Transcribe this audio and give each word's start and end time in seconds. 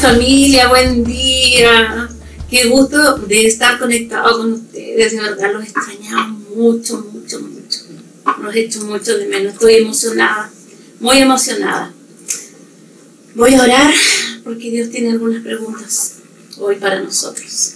Familia, 0.00 0.68
buen 0.68 1.02
día. 1.02 2.08
Qué 2.48 2.68
gusto 2.68 3.18
de 3.18 3.48
estar 3.48 3.80
conectado 3.80 4.38
con 4.38 4.52
ustedes. 4.52 5.10
De 5.10 5.20
verdad 5.20 5.52
los 5.52 5.64
extrañamos 5.64 6.48
mucho, 6.50 7.04
mucho, 7.12 7.40
mucho. 7.40 7.80
Los 8.40 8.54
hecho 8.54 8.84
mucho 8.84 9.18
de 9.18 9.26
menos. 9.26 9.54
Estoy 9.54 9.74
emocionada, 9.74 10.52
muy 11.00 11.18
emocionada. 11.18 11.92
Voy 13.34 13.54
a 13.54 13.62
orar 13.62 13.92
porque 14.44 14.70
Dios 14.70 14.88
tiene 14.90 15.10
algunas 15.10 15.42
preguntas 15.42 16.18
hoy 16.58 16.76
para 16.76 17.02
nosotros. 17.02 17.74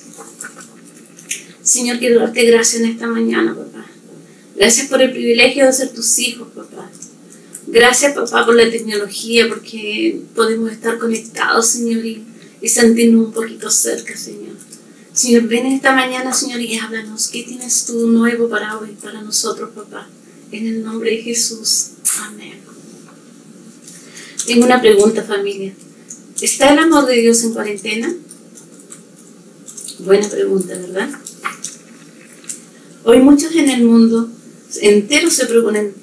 Señor, 1.63 1.99
quiero 1.99 2.21
darte 2.21 2.45
gracias 2.45 2.83
en 2.83 2.91
esta 2.91 3.09
mañana, 3.09 3.53
papá. 3.53 3.85
Gracias 4.55 4.87
por 4.87 5.03
el 5.03 5.11
privilegio 5.11 5.67
de 5.67 5.73
ser 5.73 5.93
tus 5.93 6.21
hijos. 6.21 6.49
Gracias, 7.73 8.13
papá, 8.13 8.45
por 8.45 8.55
la 8.55 8.71
tecnología, 8.71 9.49
porque 9.49 10.21
podemos 10.35 10.71
estar 10.71 10.99
conectados, 10.99 11.69
Señor, 11.69 12.05
y, 12.05 12.23
sentirnos 12.69 13.29
un 13.29 13.33
poquito 13.33 13.71
cerca, 13.71 14.15
Señor. 14.15 14.57
Señor, 15.15 15.45
ven 15.45 15.65
esta 15.65 15.93
mañana, 15.95 16.35
Señor, 16.35 16.61
y 16.61 16.77
háblanos. 16.77 17.29
¿Qué 17.29 17.45
tienes 17.45 17.87
tú 17.87 18.09
nuevo 18.09 18.51
para 18.51 18.79
hoy, 18.79 18.91
para 19.03 19.23
nosotros, 19.23 19.71
papá? 19.75 20.07
En 20.51 20.67
el 20.67 20.85
nombre 20.85 21.13
de 21.13 21.23
Jesús. 21.23 21.93
Amén. 22.19 22.61
Tengo 24.47 24.67
una 24.67 24.83
pregunta, 24.83 25.23
familia. 25.23 25.73
¿Está 26.43 26.75
el 26.75 26.79
amor 26.79 27.07
de 27.07 27.23
Dios 27.23 27.43
en 27.43 27.55
cuarentena? 27.55 28.15
Buena 30.01 30.29
pregunta, 30.29 30.75
¿verdad? 30.75 31.09
Hoy 33.05 33.21
muchos 33.21 33.55
en 33.57 33.71
el 33.71 33.85
mundo 33.85 34.29
entero 34.83 35.31
se 35.31 35.47
proponen 35.47 36.02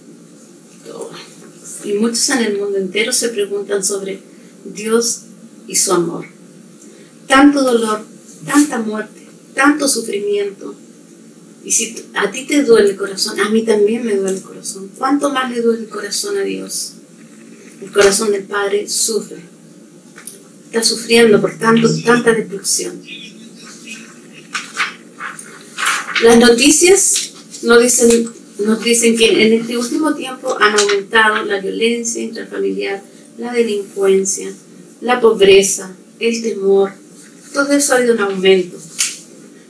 y 1.89 1.93
muchos 1.93 2.29
en 2.29 2.39
el 2.39 2.57
mundo 2.57 2.77
entero 2.77 3.11
se 3.11 3.29
preguntan 3.29 3.83
sobre 3.83 4.21
Dios 4.63 5.21
y 5.67 5.75
su 5.75 5.91
amor. 5.91 6.25
Tanto 7.27 7.63
dolor, 7.63 8.05
tanta 8.45 8.79
muerte, 8.79 9.27
tanto 9.55 9.87
sufrimiento. 9.87 10.75
Y 11.63 11.71
si 11.71 12.05
a 12.13 12.29
ti 12.29 12.45
te 12.45 12.63
duele 12.63 12.91
el 12.91 12.95
corazón, 12.95 13.39
a 13.39 13.49
mí 13.49 13.63
también 13.63 14.05
me 14.05 14.15
duele 14.15 14.37
el 14.37 14.43
corazón. 14.43 14.91
¿Cuánto 14.97 15.31
más 15.31 15.51
le 15.51 15.61
duele 15.61 15.83
el 15.83 15.89
corazón 15.89 16.37
a 16.37 16.41
Dios? 16.41 16.93
El 17.81 17.91
corazón 17.91 18.31
del 18.31 18.43
Padre 18.43 18.87
sufre. 18.87 19.41
Está 20.65 20.83
sufriendo 20.83 21.41
por 21.41 21.57
tanto, 21.57 21.89
tanta 22.05 22.33
destrucción. 22.33 23.01
Las 26.23 26.37
noticias 26.37 27.31
no 27.63 27.79
dicen 27.79 28.29
nos 28.59 28.83
dicen 28.83 29.15
que 29.17 29.45
en 29.45 29.53
este 29.53 29.77
último 29.77 30.13
tiempo 30.13 30.57
han 30.59 30.77
aumentado 30.77 31.45
la 31.45 31.59
violencia 31.59 32.21
intrafamiliar, 32.21 33.02
la 33.38 33.53
delincuencia, 33.53 34.52
la 35.02 35.21
pobreza, 35.21 35.95
el 36.19 36.41
temor. 36.41 36.91
Todo 37.53 37.71
eso 37.71 37.95
ha 37.95 38.03
ido 38.03 38.13
en 38.13 38.19
aumento. 38.19 38.77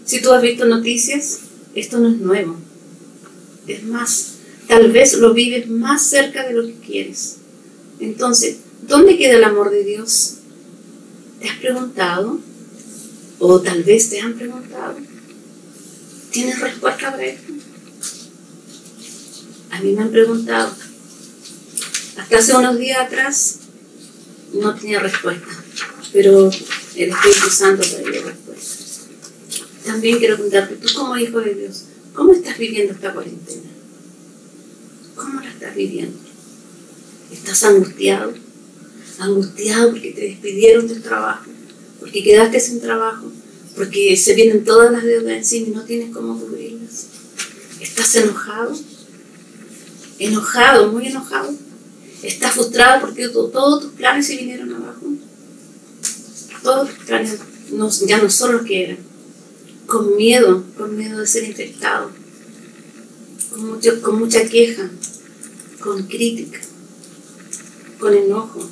Si 0.05 0.21
tú 0.21 0.31
has 0.31 0.41
visto 0.41 0.65
noticias, 0.65 1.41
esto 1.75 1.99
no 1.99 2.09
es 2.09 2.17
nuevo. 2.17 2.57
Es 3.67 3.83
más, 3.83 4.33
tal 4.67 4.91
vez 4.91 5.13
lo 5.13 5.33
vives 5.33 5.69
más 5.69 6.03
cerca 6.07 6.47
de 6.47 6.53
lo 6.53 6.65
que 6.65 6.73
quieres. 6.73 7.37
Entonces, 7.99 8.57
¿dónde 8.87 9.17
queda 9.17 9.35
el 9.35 9.43
amor 9.43 9.69
de 9.69 9.83
Dios? 9.83 10.37
¿Te 11.39 11.49
has 11.49 11.57
preguntado? 11.57 12.39
O 13.37 13.61
tal 13.61 13.83
vez 13.83 14.09
te 14.09 14.19
han 14.19 14.33
preguntado. 14.33 14.95
¿Tienes 16.31 16.59
respuesta 16.59 17.11
para 17.11 17.25
esto? 17.25 17.58
A 19.71 19.81
mí 19.81 19.93
me 19.93 20.01
han 20.01 20.11
preguntado. 20.11 20.75
Hasta 22.17 22.37
hace 22.37 22.55
unos 22.55 22.77
días 22.77 22.99
atrás 22.99 23.59
no 24.53 24.75
tenía 24.75 24.99
respuesta, 24.99 25.47
pero 26.11 26.49
el 26.95 27.09
Espíritu 27.09 27.49
Santo 27.49 27.87
traía 27.87 28.21
respuesta. 28.21 28.83
También 29.85 30.19
quiero 30.19 30.35
preguntarte, 30.35 30.75
tú 30.75 30.93
como 30.93 31.17
hijo 31.17 31.39
de 31.39 31.55
Dios, 31.55 31.85
¿cómo 32.13 32.33
estás 32.33 32.57
viviendo 32.57 32.93
esta 32.93 33.13
cuarentena? 33.13 33.69
¿Cómo 35.15 35.41
la 35.41 35.49
estás 35.49 35.75
viviendo? 35.75 36.17
¿Estás 37.31 37.63
angustiado? 37.63 38.33
Angustiado 39.19 39.91
porque 39.91 40.11
te 40.11 40.21
despidieron 40.21 40.87
del 40.87 41.01
trabajo, 41.01 41.45
porque 41.99 42.23
quedaste 42.23 42.59
sin 42.59 42.81
trabajo, 42.81 43.31
porque 43.75 44.15
se 44.17 44.33
vienen 44.33 44.63
todas 44.63 44.91
las 44.91 45.03
deudas 45.03 45.33
encima 45.33 45.67
y 45.67 45.71
no 45.71 45.83
tienes 45.83 46.13
cómo 46.13 46.39
cubrirlas. 46.39 47.07
¿Estás 47.79 48.15
enojado? 48.15 48.77
Enojado, 50.19 50.91
muy 50.91 51.07
enojado. 51.07 51.53
Estás 52.21 52.53
frustrado 52.53 53.01
porque 53.01 53.29
todos 53.29 53.81
tus 53.81 53.93
planes 53.93 54.27
se 54.27 54.35
vinieron 54.35 54.73
abajo. 54.73 55.01
Todos 56.61 56.89
tus 56.89 57.05
planes 57.05 57.39
ya 58.05 58.17
no 58.17 58.29
son 58.29 58.53
los 58.53 58.61
que 58.63 58.83
eran. 58.83 58.97
Con 59.87 60.15
miedo, 60.17 60.63
con 60.77 60.97
miedo 60.97 61.19
de 61.19 61.27
ser 61.27 61.45
infectado. 61.45 62.11
Con, 63.49 63.65
mucho, 63.67 64.01
con 64.01 64.19
mucha 64.19 64.45
queja, 64.45 64.89
con 65.79 66.03
crítica, 66.03 66.59
con 67.97 68.13
enojo. 68.13 68.69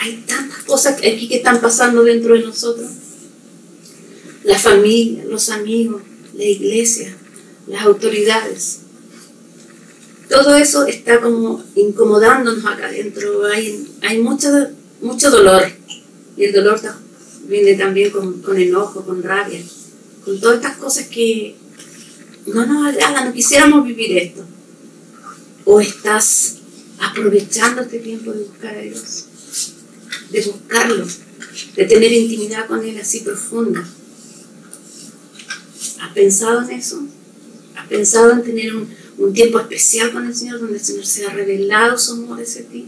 Hay 0.00 0.24
tantas 0.26 0.62
cosas 0.62 0.94
aquí 0.94 1.28
que 1.28 1.38
están 1.38 1.60
pasando 1.60 2.04
dentro 2.04 2.34
de 2.34 2.44
nosotros. 2.44 2.88
La 4.44 4.58
familia, 4.58 5.24
los 5.24 5.50
amigos, 5.50 6.02
la 6.34 6.44
iglesia, 6.44 7.14
las 7.66 7.82
autoridades 7.82 8.82
todo 10.28 10.54
eso 10.56 10.86
está 10.86 11.20
como 11.20 11.64
incomodándonos 11.74 12.64
acá 12.64 12.86
adentro. 12.86 13.46
Hay, 13.46 13.86
hay 14.02 14.18
mucho, 14.22 14.48
mucho 15.00 15.30
dolor. 15.30 15.62
Y 16.36 16.44
el 16.44 16.52
dolor 16.52 16.80
viene 17.48 17.74
también 17.74 18.10
con, 18.10 18.40
con, 18.42 18.58
enojo, 18.58 19.04
con 19.04 19.22
rabia, 19.22 19.60
con 20.24 20.38
todas 20.38 20.56
estas 20.56 20.76
cosas 20.76 21.08
que 21.08 21.56
no 22.46 22.66
nos 22.66 22.86
agradan, 22.86 23.26
no 23.26 23.32
quisiéramos 23.32 23.86
vivir 23.86 24.18
esto. 24.18 24.44
O 25.64 25.80
estás 25.80 26.56
aprovechando 27.00 27.82
este 27.82 27.98
tiempo 27.98 28.32
de 28.32 28.44
buscar 28.44 28.76
a 28.76 28.80
Dios, 28.80 29.26
de 30.30 30.42
buscarlo, 30.42 31.06
de 31.76 31.84
tener 31.84 32.12
intimidad 32.12 32.66
con 32.66 32.84
Él 32.84 32.98
así 32.98 33.20
profunda. 33.20 33.86
¿Has 36.00 36.12
pensado 36.12 36.62
en 36.62 36.70
eso? 36.70 37.02
¿Has 37.76 37.86
pensado 37.88 38.32
en 38.32 38.42
tener 38.42 38.74
un, 38.74 38.88
un 39.18 39.32
tiempo 39.32 39.58
especial 39.58 40.12
con 40.12 40.26
el 40.26 40.34
Señor, 40.34 40.60
donde 40.60 40.78
el 40.78 40.84
Señor 40.84 41.04
se 41.04 41.26
ha 41.26 41.30
revelado 41.30 41.98
su 41.98 42.12
amor 42.12 42.40
hacia 42.40 42.66
ti. 42.66 42.86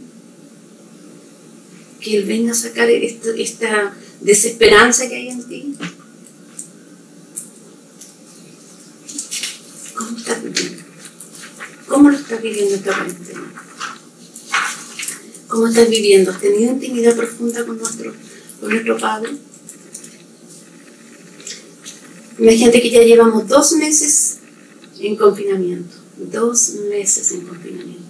Que 2.01 2.17
Él 2.17 2.25
venga 2.25 2.53
a 2.53 2.55
sacar 2.55 2.89
esta, 2.89 3.95
desesperanza 4.21 5.09
que 5.09 5.17
hay 5.17 5.29
en 5.29 5.49
ti. 5.49 5.75
¿Cómo 9.95 10.17
estás 10.17 10.43
viviendo? 10.43 10.83
¿Cómo 11.89 12.11
lo 12.11 12.17
estás 12.17 12.43
viviendo 12.43 12.75
esta 12.77 12.95
cuarentena? 12.95 13.53
¿Cómo 15.49 15.67
estás 15.67 15.91
viviendo? 15.91 16.31
¿Has 16.31 16.41
tenido 16.41 16.73
intimidad 16.73 17.17
profunda 17.17 17.67
con 17.67 17.77
nuestro, 17.77 18.15
con 18.61 18.71
nuestro 18.71 18.97
Padre? 18.99 19.33
Imagínate 22.39 22.81
que 22.81 22.91
ya 22.91 23.03
llevamos 23.03 23.49
dos 23.49 23.73
meses 23.73 24.39
en 25.01 25.17
confinamiento 25.17 26.00
dos 26.31 26.75
meses 26.89 27.33
en 27.33 27.43
confinamiento. 27.43 28.05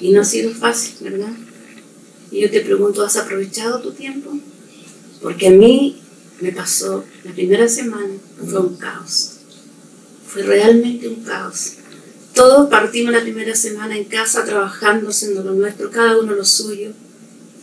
Y 0.00 0.12
no 0.12 0.22
ha 0.22 0.24
sido 0.24 0.52
fácil, 0.52 0.94
¿verdad? 1.00 1.32
Y 2.30 2.40
yo 2.40 2.50
te 2.50 2.60
pregunto, 2.60 3.04
¿has 3.04 3.16
aprovechado 3.16 3.80
tu 3.80 3.92
tiempo? 3.92 4.30
Porque 5.20 5.48
a 5.48 5.50
mí 5.50 6.00
me 6.40 6.52
pasó 6.52 7.04
la 7.24 7.32
primera 7.32 7.68
semana, 7.68 8.14
fue 8.38 8.60
un 8.60 8.76
caos. 8.76 9.32
Fue 10.26 10.42
realmente 10.42 11.08
un 11.08 11.22
caos. 11.24 11.74
Todos 12.34 12.70
partimos 12.70 13.12
la 13.12 13.22
primera 13.22 13.54
semana 13.54 13.96
en 13.96 14.04
casa 14.04 14.44
trabajando, 14.44 15.10
haciendo 15.10 15.42
lo 15.42 15.52
nuestro, 15.52 15.90
cada 15.90 16.18
uno 16.18 16.34
lo 16.34 16.44
suyo, 16.44 16.92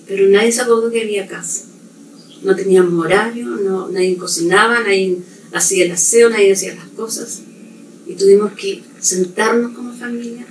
pero 0.08 0.28
nadie 0.28 0.54
acordó 0.60 0.92
que 0.92 1.02
había 1.02 1.28
casa. 1.28 1.64
No 2.44 2.56
teníamos 2.56 3.04
horario, 3.04 3.48
no, 3.48 3.90
nadie 3.90 4.18
cocinaba, 4.18 4.82
nadie 4.82 5.20
hacía 5.54 5.86
el 5.86 5.92
aseo, 5.92 6.30
nadie 6.30 6.54
hacía 6.54 6.76
las 6.76 6.88
cosas. 6.90 7.42
Y 8.08 8.16
tuvimos 8.16 8.54
que 8.54 8.84
sentarnos 9.00 9.74
como 9.74 9.94
familia 9.94 10.46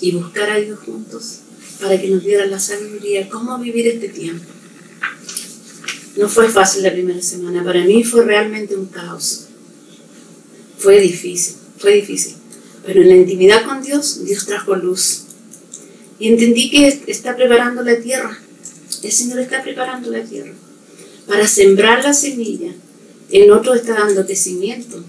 y 0.00 0.12
buscar 0.12 0.50
a 0.50 0.60
Dios 0.60 0.78
juntos 0.80 1.40
para 1.80 2.00
que 2.00 2.08
nos 2.08 2.22
diera 2.22 2.46
la 2.46 2.58
sabiduría, 2.58 3.28
cómo 3.28 3.58
vivir 3.58 3.88
este 3.88 4.08
tiempo. 4.08 4.44
No 6.16 6.28
fue 6.28 6.48
fácil 6.48 6.82
la 6.82 6.92
primera 6.92 7.22
semana, 7.22 7.64
para 7.64 7.84
mí 7.84 8.04
fue 8.04 8.24
realmente 8.24 8.76
un 8.76 8.86
caos. 8.86 9.46
Fue 10.78 11.00
difícil, 11.00 11.56
fue 11.78 11.94
difícil. 11.94 12.34
Pero 12.84 13.02
en 13.02 13.08
la 13.08 13.16
intimidad 13.16 13.64
con 13.64 13.82
Dios, 13.82 14.24
Dios 14.24 14.46
trajo 14.46 14.74
luz. 14.76 15.24
Y 16.18 16.28
entendí 16.28 16.70
que 16.70 17.02
está 17.06 17.36
preparando 17.36 17.82
la 17.82 18.00
tierra. 18.00 18.36
El 19.02 19.12
Señor 19.12 19.40
está 19.40 19.62
preparando 19.62 20.10
la 20.10 20.24
tierra 20.24 20.54
para 21.26 21.46
sembrar 21.46 22.02
la 22.02 22.14
semilla. 22.14 22.72
En 23.30 23.50
otro 23.52 23.74
está 23.74 23.92
dando 23.92 24.24
crecimiento 24.24 25.04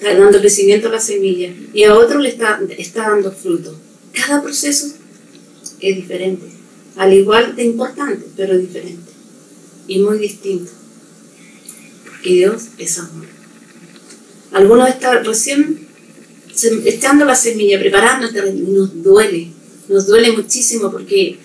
dando 0.00 0.40
crecimiento 0.40 0.88
a 0.88 0.92
la 0.92 1.00
semilla 1.00 1.52
y 1.72 1.84
a 1.84 1.94
otro 1.94 2.18
le 2.18 2.28
está, 2.28 2.60
está 2.76 3.10
dando 3.10 3.32
fruto. 3.32 3.78
Cada 4.12 4.42
proceso 4.42 4.94
es 5.80 5.96
diferente. 5.96 6.46
al 6.96 7.12
igual 7.12 7.54
de 7.54 7.64
importante, 7.64 8.26
pero 8.36 8.58
diferente 8.58 9.12
y 9.86 10.00
muy 10.00 10.18
distinto. 10.18 10.70
Porque 12.04 12.30
Dios 12.30 12.62
es 12.78 12.98
amor. 12.98 13.26
Algunos 14.52 14.88
están 14.88 15.24
recién 15.24 15.88
echando 16.84 17.24
la 17.24 17.34
semilla, 17.34 17.78
preparando 17.78 18.28
y 18.28 18.60
nos 18.72 19.02
duele, 19.02 19.52
nos 19.88 20.06
duele 20.06 20.32
muchísimo 20.32 20.90
porque 20.90 21.38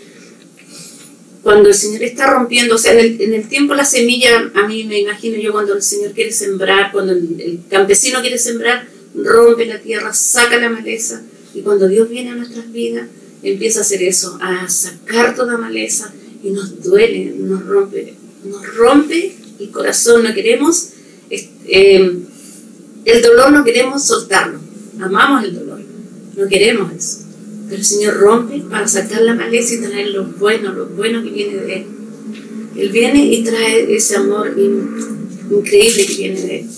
cuando 1.44 1.68
el 1.68 1.75
Señor 1.75 2.01
está 2.04 2.31
rompiendo, 2.31 2.75
o 2.75 2.78
sea, 2.78 2.98
en 2.98 3.34
el, 3.34 3.48
tiempo 3.50 3.75
la 3.75 3.84
semilla, 3.84 4.50
a 4.56 4.66
mí 4.66 4.86
me 4.86 5.01
imagino 5.01 5.38
yo 5.38 5.51
cuando 5.51 5.74
el 5.74 5.84
Señor 5.84 6.13
quiere 6.13 6.31
sembrar, 6.31 6.94
cuando 6.94 7.12
el, 7.12 7.60
campesino 7.69 8.22
quiere 8.22 8.38
sembrar, 8.38 8.88
rompe 9.13 9.66
la 9.66 9.80
tierra, 9.80 10.13
saca 10.13 10.57
la 10.57 10.69
maleza, 10.69 11.22
y 11.54 11.60
cuando 11.60 11.90
Dios 11.90 12.10
viene 12.10 12.31
a 12.31 12.36
nuestras 12.36 12.72
vidas, 12.72 13.10
empieza 13.44 13.80
a 13.80 13.81
hacer 13.81 14.01
eso, 14.04 14.40
a 14.42 14.69
sacar 14.69 15.36
toda 15.36 15.57
maleza, 15.57 16.13
y 16.42 16.51
nos 16.51 16.81
duele, 16.81 17.34
nos 17.38 17.66
rompe, 17.66 18.13
nos 18.46 18.75
rompe 18.75 19.36
el 19.60 19.69
corazón, 19.69 20.24
no 20.24 20.34
queremos, 20.34 20.92
eh, 21.30 22.19
el 23.04 23.22
dolor 23.22 23.51
no 23.51 23.66
queremos 23.66 24.06
soltarlo, 24.06 24.60
amamos 25.01 25.44
el 25.44 25.56
dolor, 25.56 25.81
no 26.38 26.48
queremos 26.48 26.94
eso. 26.94 27.23
Pero 27.74 27.81
el 27.81 27.88
Señor 27.88 28.18
rompe 28.18 28.60
para 28.70 28.88
sacar 28.88 29.24
la 29.24 29.34
maleza 29.34 29.74
y 29.74 29.81
traer 29.81 30.10
lo 30.10 30.25
bueno, 30.25 30.72
lo 30.74 30.86
bueno 30.90 31.24
que 31.24 31.31
viene 31.31 31.56
de 31.56 31.75
Él. 31.78 31.86
Él 32.75 32.90
viene 32.90 33.25
y 33.25 33.44
trae 33.44 33.96
ese 33.96 34.16
amor 34.16 34.56
increíble 34.56 36.06
que 36.06 36.14
viene 36.14 36.40
de 36.40 36.60
Él. 36.60 36.70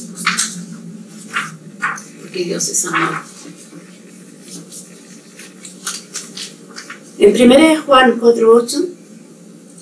Porque 2.22 2.46
Dios 2.46 2.70
es 2.70 2.86
amor. 2.86 3.16
En 7.18 7.52
1 7.52 7.84
Juan 7.86 8.22
4.8 8.22 8.88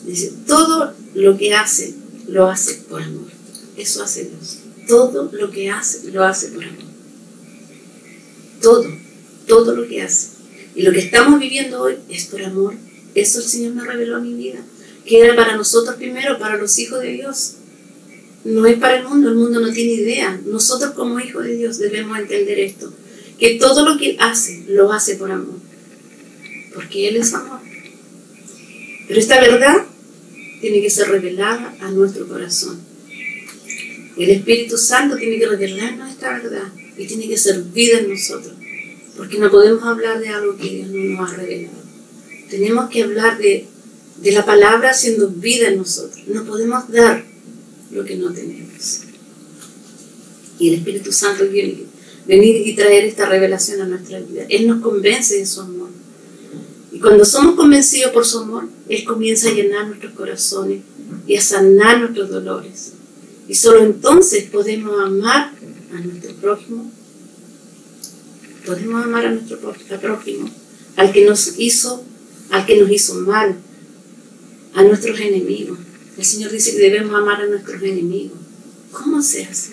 dice, 0.08 0.34
todo 0.48 0.96
lo 1.14 1.38
que 1.38 1.54
hace, 1.54 1.94
lo 2.28 2.50
hace 2.50 2.74
por 2.90 3.04
amor. 3.04 3.28
Eso 3.78 4.02
hace 4.02 4.32
Dios. 4.32 4.62
Todo 4.88 5.30
lo 5.32 5.52
que 5.52 5.70
hace, 5.70 6.12
lo 6.12 6.24
hace 6.24 6.48
por 6.48 6.64
amor. 6.64 6.86
Todo, 8.60 8.84
todo 9.46 9.76
lo 9.76 9.88
que 9.88 10.02
hace. 10.02 10.33
Y 10.76 10.82
lo 10.82 10.92
que 10.92 11.00
estamos 11.00 11.40
viviendo 11.40 11.82
hoy 11.82 11.96
es 12.10 12.26
por 12.26 12.44
amor. 12.44 12.76
Eso 13.14 13.40
el 13.40 13.46
Señor 13.46 13.74
me 13.74 13.84
reveló 13.84 14.18
en 14.18 14.24
mi 14.24 14.34
vida. 14.34 14.60
Que 15.06 15.20
era 15.20 15.36
para 15.36 15.56
nosotros 15.56 15.96
primero, 15.96 16.40
para 16.40 16.58
los 16.58 16.78
hijos 16.80 17.02
de 17.02 17.12
Dios. 17.12 17.56
No 18.44 18.66
es 18.66 18.78
para 18.78 18.98
el 18.98 19.08
mundo, 19.08 19.30
el 19.30 19.36
mundo 19.36 19.60
no 19.60 19.72
tiene 19.72 19.94
idea. 19.94 20.40
Nosotros 20.46 20.92
como 20.92 21.20
hijos 21.20 21.44
de 21.46 21.56
Dios 21.56 21.78
debemos 21.78 22.18
entender 22.18 22.60
esto. 22.60 22.92
Que 23.40 23.56
todo 23.56 23.86
lo 23.86 23.98
que 23.98 24.12
Él 24.12 24.18
hace, 24.20 24.66
lo 24.68 24.92
hace 24.92 25.16
por 25.16 25.32
amor. 25.32 25.60
Porque 26.74 27.08
Él 27.08 27.18
es 27.18 27.34
amor. 27.34 27.60
Pero 29.08 29.20
esta 29.20 29.40
verdad 29.40 29.86
tiene 30.60 30.82
que 30.82 30.90
ser 30.90 31.10
revelada 31.10 31.76
a 31.82 31.92
nuestro 31.92 32.28
corazón. 32.28 32.82
El 34.18 34.30
Espíritu 34.30 34.78
Santo 34.78 35.18
tiene 35.18 35.38
que 35.38 35.48
revelarnos 35.48 36.10
esta 36.10 36.34
verdad 36.34 36.72
y 36.98 37.06
tiene 37.06 37.28
que 37.28 37.38
ser 37.38 37.62
vida 37.64 38.00
en 38.00 38.10
nosotros 38.10 38.54
porque 39.18 39.38
no 39.38 39.50
podemos 39.52 39.84
hablar 39.84 40.20
de 40.20 40.30
algo 40.30 40.58
que 40.58 40.70
Dios 40.70 40.90
no 40.90 41.22
nos 41.22 41.32
ha 41.32 41.36
revelado. 41.38 41.78
Tenemos 42.50 42.90
que 42.90 43.04
hablar 43.04 43.38
de, 43.38 43.68
la 44.24 44.46
palabra 44.46 44.92
haciendo 44.92 45.30
vida 45.30 45.68
en 45.68 45.78
nosotros. 45.78 46.24
No 46.28 46.44
podemos 46.46 46.90
dar 46.90 47.26
lo 47.92 48.06
que 48.06 48.16
no 48.16 48.32
tenemos. 48.32 49.02
Y 50.60 50.70
el 50.70 50.76
Espíritu 50.76 51.12
Santo 51.12 51.46
viene 51.48 51.86
venir 52.26 52.68
y 52.68 52.76
traer 52.76 53.06
esta 53.06 53.28
revelación 53.28 53.82
a 53.82 53.88
nuestra 53.88 54.20
vida. 54.20 54.46
Él 54.50 54.68
nos 54.68 54.82
convence 54.82 55.38
de 55.38 55.46
su 55.46 55.62
amor. 55.62 55.90
Y 56.92 57.00
cuando 57.00 57.26
somos 57.26 57.56
convencidos 57.56 58.12
por 58.12 58.26
su 58.26 58.40
amor, 58.40 58.66
Él 58.88 59.04
comienza 59.04 59.50
a 59.50 59.54
llenar 59.54 59.88
nuestros 59.88 60.14
corazones 60.14 60.82
y 61.28 61.36
a 61.36 61.42
sanar 61.42 62.00
nuestros 62.00 62.30
dolores. 62.30 62.94
Y 63.48 63.56
solo 63.56 63.84
entonces 63.84 64.46
podemos 64.46 65.00
amar 65.00 65.52
a 65.94 66.00
nuestro 66.00 66.34
prójimo 66.36 66.92
podemos 68.66 69.04
amar 69.04 69.26
a 69.26 69.32
nuestro 69.32 69.60
prójimo, 70.00 70.50
al 70.96 71.12
que 71.12 71.26
nos 71.26 71.60
hizo, 71.60 72.04
al 72.50 72.66
que 72.66 72.78
nos 72.78 72.92
hizo 72.92 73.16
mal, 73.16 73.56
a 74.74 74.84
nuestros 74.84 75.20
enemigos. 75.20 75.80
El 76.18 76.26
Señor 76.26 76.52
dice 76.52 76.72
que 76.72 76.80
debemos 76.80 77.16
amar 77.16 77.42
a 77.42 77.48
nuestros 77.48 77.82
enemigos. 77.82 78.38
¿Cómo 78.92 79.22
se 79.22 79.44
hace? 79.46 79.72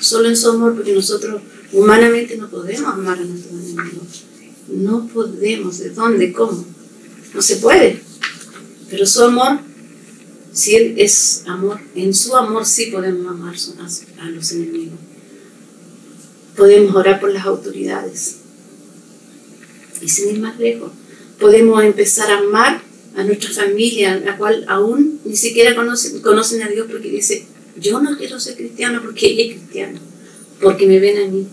Solo 0.00 0.28
en 0.28 0.36
su 0.36 0.50
amor, 0.50 0.74
porque 0.74 0.92
nosotros 0.92 1.42
humanamente 1.72 2.36
no 2.36 2.48
podemos 2.48 2.92
amar 2.92 3.18
a 3.18 3.24
nuestros 3.24 3.52
enemigos. 3.52 4.24
No 4.68 5.06
podemos. 5.08 5.78
¿De 5.78 5.90
dónde? 5.90 6.32
¿Cómo? 6.32 6.64
No 7.34 7.42
se 7.42 7.56
puede. 7.56 8.02
Pero 8.90 9.06
su 9.06 9.22
amor, 9.22 9.58
si 10.52 10.74
Él 10.76 10.94
es 10.98 11.44
amor, 11.46 11.80
en 11.94 12.14
su 12.14 12.34
amor 12.34 12.66
sí 12.66 12.86
podemos 12.86 13.26
amar 13.26 13.54
a 14.18 14.30
los 14.30 14.52
enemigos 14.52 14.98
podemos 16.56 16.94
orar 16.94 17.20
por 17.20 17.32
las 17.32 17.46
autoridades. 17.46 18.36
Y 20.00 20.08
sin 20.08 20.30
ir 20.30 20.40
más 20.40 20.58
lejos, 20.58 20.90
podemos 21.38 21.82
empezar 21.82 22.30
a 22.30 22.38
amar 22.38 22.82
a 23.16 23.24
nuestra 23.24 23.50
familia, 23.50 24.18
la 24.24 24.36
cual 24.36 24.64
aún 24.68 25.20
ni 25.24 25.36
siquiera 25.36 25.74
conocen, 25.74 26.62
a 26.62 26.68
Dios 26.68 26.86
porque 26.90 27.10
dice, 27.10 27.46
yo 27.76 28.00
no 28.00 28.16
quiero 28.16 28.40
ser 28.40 28.56
cristiano 28.56 29.00
porque 29.02 29.26
ella 29.26 29.44
es 29.52 29.58
cristiano, 29.58 29.98
porque 30.60 30.86
me 30.86 30.98
ven 30.98 31.18
a 31.18 31.30
mí. 31.30 31.46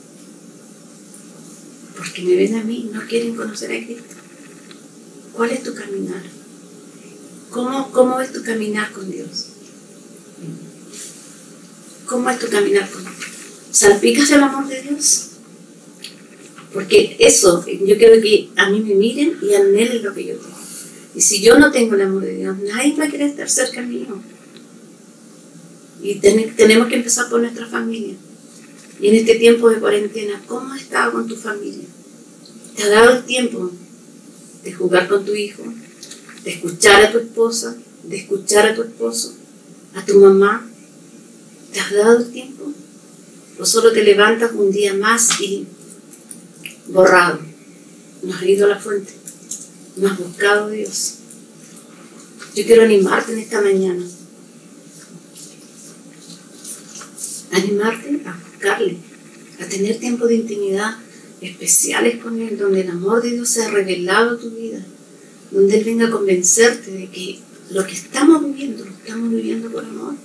Porque 1.97 2.21
me 2.21 2.35
ven 2.35 2.55
a 2.55 2.63
mí, 2.63 2.89
no 2.93 3.01
quieren 3.07 3.35
conocer 3.35 3.71
a 3.71 3.85
Cristo. 3.85 4.15
¿Cuál 5.33 5.51
es 5.51 5.63
tu 5.63 5.73
caminar? 5.73 6.23
¿Cómo, 7.49 7.91
cómo 7.91 8.21
es 8.21 8.31
tu 8.31 8.43
caminar 8.43 8.91
con 8.91 9.11
Dios? 9.11 9.47
¿Cómo 12.05 12.29
es 12.29 12.39
tu 12.39 12.47
caminar 12.49 12.89
con 12.89 13.03
Dios? 13.03 13.28
Salpicas 13.71 14.31
el 14.31 14.43
amor 14.43 14.67
de 14.67 14.81
Dios. 14.81 15.29
Porque 16.73 17.15
eso, 17.19 17.65
yo 17.65 17.97
quiero 17.97 18.21
que 18.21 18.49
a 18.55 18.69
mí 18.69 18.79
me 18.81 18.95
miren 18.95 19.37
y 19.41 19.53
anhelen 19.53 20.03
lo 20.03 20.13
que 20.13 20.25
yo 20.25 20.35
tengo. 20.35 20.57
Y 21.15 21.21
si 21.21 21.41
yo 21.41 21.57
no 21.57 21.71
tengo 21.71 21.95
el 21.95 22.01
amor 22.01 22.21
de 22.21 22.35
Dios, 22.35 22.57
nadie 22.59 22.95
va 22.95 23.05
a 23.05 23.09
querer 23.09 23.29
estar 23.29 23.49
cerca 23.49 23.81
mío. 23.81 24.21
Y 26.01 26.15
tenemos 26.15 26.87
que 26.87 26.95
empezar 26.95 27.29
por 27.29 27.41
nuestra 27.41 27.65
familia. 27.65 28.15
Y 29.01 29.07
en 29.07 29.15
este 29.15 29.35
tiempo 29.35 29.69
de 29.69 29.79
cuarentena, 29.79 30.41
¿cómo 30.47 30.73
has 30.73 30.81
estado 30.81 31.13
con 31.13 31.27
tu 31.27 31.35
familia? 31.35 31.85
¿Te 32.75 32.83
ha 32.83 32.89
dado 32.89 33.17
el 33.17 33.23
tiempo 33.25 33.71
de 34.63 34.73
jugar 34.73 35.07
con 35.07 35.25
tu 35.25 35.33
hijo? 35.33 35.63
¿De 36.43 36.51
escuchar 36.51 37.03
a 37.03 37.11
tu 37.11 37.17
esposa? 37.17 37.75
¿De 38.03 38.17
escuchar 38.17 38.67
a 38.67 38.75
tu 38.75 38.83
esposo? 38.83 39.33
¿A 39.95 40.05
tu 40.05 40.19
mamá? 40.19 40.69
¿Te 41.73 41.79
has 41.79 41.91
dado 41.91 42.19
el 42.19 42.31
tiempo? 42.31 42.71
O 43.59 43.65
solo 43.65 43.91
te 43.91 44.03
levantas 44.03 44.51
un 44.53 44.71
día 44.71 44.93
más 44.93 45.41
y 45.41 45.67
borrado. 46.87 47.39
No 48.23 48.33
has 48.33 48.43
ido 48.43 48.65
a 48.65 48.69
la 48.69 48.79
fuente, 48.79 49.13
no 49.97 50.07
has 50.07 50.17
buscado 50.17 50.65
a 50.65 50.69
Dios. 50.69 51.15
Yo 52.55 52.65
quiero 52.65 52.83
animarte 52.83 53.33
en 53.33 53.39
esta 53.39 53.61
mañana. 53.61 54.03
Animarte 57.51 58.21
a 58.25 58.37
buscarle, 58.37 58.97
a 59.59 59.65
tener 59.65 59.99
tiempo 59.99 60.27
de 60.27 60.35
intimidad 60.35 60.97
especiales 61.41 62.21
con 62.21 62.39
Él, 62.41 62.57
donde 62.57 62.81
el 62.81 62.89
amor 62.89 63.21
de 63.21 63.31
Dios 63.31 63.49
sea 63.49 63.69
revelado 63.69 64.35
a 64.35 64.39
tu 64.39 64.51
vida, 64.51 64.85
donde 65.51 65.77
Él 65.77 65.83
venga 65.83 66.07
a 66.07 66.11
convencerte 66.11 66.91
de 66.91 67.09
que 67.09 67.39
lo 67.71 67.85
que 67.85 67.93
estamos 67.93 68.43
viviendo, 68.43 68.85
lo 68.85 68.91
estamos 68.91 69.29
viviendo 69.29 69.69
por 69.69 69.83
amor 69.83 70.15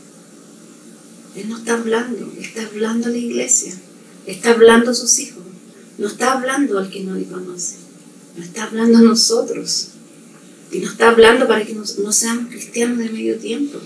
él 1.37 1.49
no 1.49 1.59
está 1.59 1.75
hablando, 1.75 2.33
está 2.41 2.67
hablando 2.67 3.09
a 3.09 3.11
la 3.11 3.19
iglesia, 3.19 3.75
está 4.26 4.53
hablando 4.53 4.93
a 4.93 4.95
sus 4.95 5.19
hijos, 5.19 5.43
no 5.99 6.07
está 6.07 6.33
hablando 6.33 6.79
al 6.79 6.91
que 6.91 7.00
no 7.00 7.14
le 7.14 7.25
conoce, 7.25 7.76
no 8.37 8.45
está 8.45 8.64
hablando 8.64 8.99
a 8.99 9.03
nosotros. 9.03 9.88
Y 10.73 10.79
no 10.81 10.91
está 10.91 11.11
hablando 11.11 11.47
para 11.47 11.64
que 11.64 11.73
no, 11.73 11.85
seamos 12.12 12.49
cristianos 12.49 12.99
de 12.99 13.09
medio 13.11 13.37
tiempo, 13.37 13.79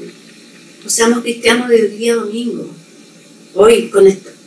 no 0.82 0.88
seamos 0.88 1.20
cristianos 1.20 1.68
del 1.68 1.98
día 1.98 2.14
domingo. 2.14 2.66
Hoy 3.54 3.90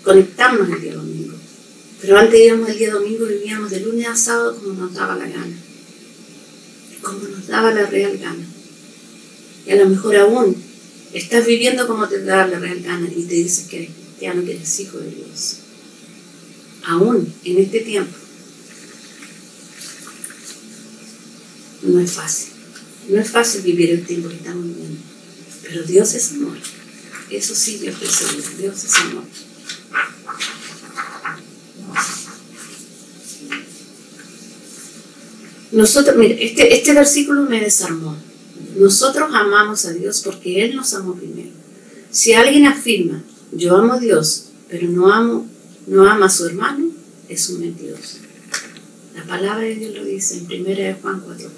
conectamos 0.04 0.70
el 0.70 0.82
día 0.82 0.96
domingo, 0.96 1.36
pero 2.02 2.18
antes 2.18 2.40
íbamos 2.40 2.70
el 2.70 2.80
día 2.80 2.94
domingo 2.94 3.30
y 3.30 3.34
vivíamos 3.34 3.70
de 3.70 3.82
lunes 3.82 4.08
a 4.08 4.16
sábado 4.16 4.56
como 4.56 4.74
nos 4.74 4.94
daba 4.94 5.16
la 5.18 5.28
gana, 5.28 5.56
como 7.04 7.28
nos 7.28 7.48
daba 7.48 7.72
la 7.74 7.86
real 7.86 8.18
gana. 8.18 8.46
Y 9.68 9.72
a 9.72 9.76
lo 9.76 9.90
mejor 9.90 10.16
aún 10.16 10.71
Estás 11.14 11.46
viviendo 11.46 11.88
como 11.88 12.08
te 12.08 12.24
da 12.24 12.48
la 12.48 12.60
real 12.60 12.82
gana 12.82 13.10
y 13.14 13.24
te 13.24 13.36
dices 13.36 13.68
que 13.68 13.78
eres 13.78 13.90
cristiano, 13.96 14.46
que 14.46 14.56
eres 14.56 14.80
hijo 14.80 14.98
de 14.98 15.12
Dios. 15.12 15.58
Aún 16.86 17.34
en 17.44 17.58
este 17.58 17.82
tiempo. 17.82 18.16
No 21.84 22.00
es 22.00 22.12
fácil. 22.12 22.50
No 23.10 23.20
es 23.20 23.30
fácil 23.30 23.62
vivir 23.64 23.90
el 23.92 24.06
tiempo 24.06 24.30
que 24.30 24.36
estamos 24.36 24.66
viviendo. 24.66 25.00
Pero 25.64 25.84
Dios 25.84 26.14
es 26.14 26.32
amor. 26.32 26.58
Eso 27.30 27.56
sí, 27.56 27.80
yo 27.84 27.92
estoy 27.92 28.08
seguro. 28.08 28.48
Dios 28.58 28.84
es 28.84 28.96
amor. 28.96 29.24
Nosotros, 35.72 36.16
mire, 36.18 36.44
este, 36.44 36.74
este 36.76 36.94
versículo 36.94 37.44
me 37.44 37.62
desarmó. 37.62 38.18
Nosotros 38.76 39.30
amamos 39.34 39.86
a 39.86 39.94
Dios 39.94 40.22
porque 40.22 40.64
Él 40.64 40.76
nos 40.76 40.94
amó 40.94 41.16
primero. 41.16 41.50
Si 42.12 42.34
alguien 42.34 42.66
afirma, 42.66 43.24
yo 43.52 43.76
amo 43.76 43.94
a 43.94 44.00
Dios, 44.00 44.46
pero 44.70 44.88
no 44.90 45.12
amo, 45.12 45.48
no 45.88 46.10
ama 46.10 46.26
a 46.26 46.30
su 46.30 46.46
hermano, 46.46 46.90
es 47.28 47.50
un 47.50 47.62
mentiroso. 47.62 48.18
La 49.16 49.24
palabra 49.26 49.64
de 49.64 49.76
Dios 49.76 49.96
lo 49.96 50.04
dice 50.04 50.38
en 50.38 50.46
1 50.46 50.98
Juan 51.02 51.22
4. 51.26 51.50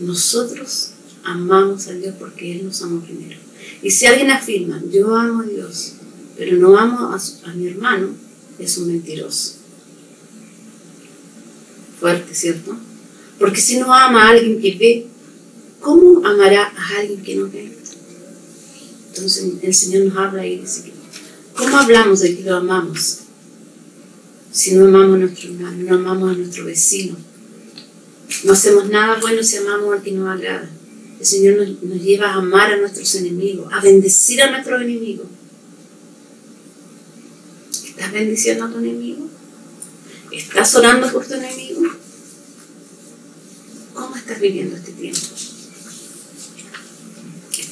Nosotros 0.00 0.90
amamos 1.24 1.88
a 1.88 1.92
Dios 1.92 2.14
porque 2.18 2.52
Él 2.52 2.64
nos 2.64 2.82
amó 2.82 3.00
primero. 3.00 3.38
Y 3.82 3.90
si 3.90 4.06
alguien 4.06 4.30
afirma, 4.30 4.82
yo 4.90 5.14
amo 5.14 5.42
a 5.42 5.46
Dios, 5.46 5.94
pero 6.36 6.56
no 6.56 6.78
amo 6.78 7.14
a, 7.14 7.52
mi 7.54 7.66
hermano, 7.66 8.08
es 8.58 8.78
un 8.78 8.88
mentiroso. 8.88 9.54
Fuerte, 12.00 12.34
¿cierto? 12.34 12.76
Porque 13.38 13.60
si 13.60 13.78
no 13.78 13.92
ama 13.92 14.26
a 14.26 14.30
alguien 14.30 14.60
que 14.60 14.76
ve, 14.76 15.06
¿cómo 15.80 16.26
amará 16.26 16.72
a 16.76 16.98
alguien 16.98 17.22
que 17.22 17.36
no 17.36 17.50
ve? 17.50 17.72
Entonces 19.08 19.52
el 19.62 19.74
Señor 19.74 20.06
nos 20.06 20.16
habla 20.16 20.46
y 20.46 20.60
dice 20.60 20.92
¿cómo 21.56 21.76
hablamos 21.76 22.20
de 22.20 22.36
que 22.36 22.42
lo 22.44 22.56
amamos? 22.56 23.18
Si 24.52 24.74
no 24.74 24.86
amamos 24.86 25.16
a 25.16 25.18
nuestro 25.18 25.50
hermano, 25.50 25.76
no 25.84 25.94
amamos 25.94 26.32
a 26.32 26.38
nuestro 26.38 26.64
vecino. 26.64 27.16
No 28.44 28.52
hacemos 28.52 28.88
nada 28.88 29.18
bueno 29.20 29.42
si 29.42 29.56
amamos 29.56 29.94
al 29.94 30.02
que 30.02 30.12
nos 30.12 30.28
agrada. 30.28 30.68
El 31.18 31.26
Señor 31.26 31.58
nos, 31.82 32.02
lleva 32.02 32.30
a 32.30 32.34
amar 32.34 32.72
a 32.72 32.76
nuestros 32.76 33.14
enemigos, 33.16 33.72
a 33.72 33.80
bendecir 33.80 34.40
a 34.42 34.50
nuestros 34.50 34.80
enemigos. 34.80 35.26
¿Estás 37.72 38.12
bendiciendo 38.12 38.64
a 38.64 38.70
tu 38.70 38.78
enemigo? 38.78 39.28
¿Estás 40.30 40.74
orando 40.76 41.10
por 41.10 41.26
tu 41.26 41.34
enemigo? 41.34 41.82
¿Cómo 43.94 44.14
estás 44.14 44.40
viviendo 44.40 44.76
este 44.76 44.92
tiempo? 44.92 45.20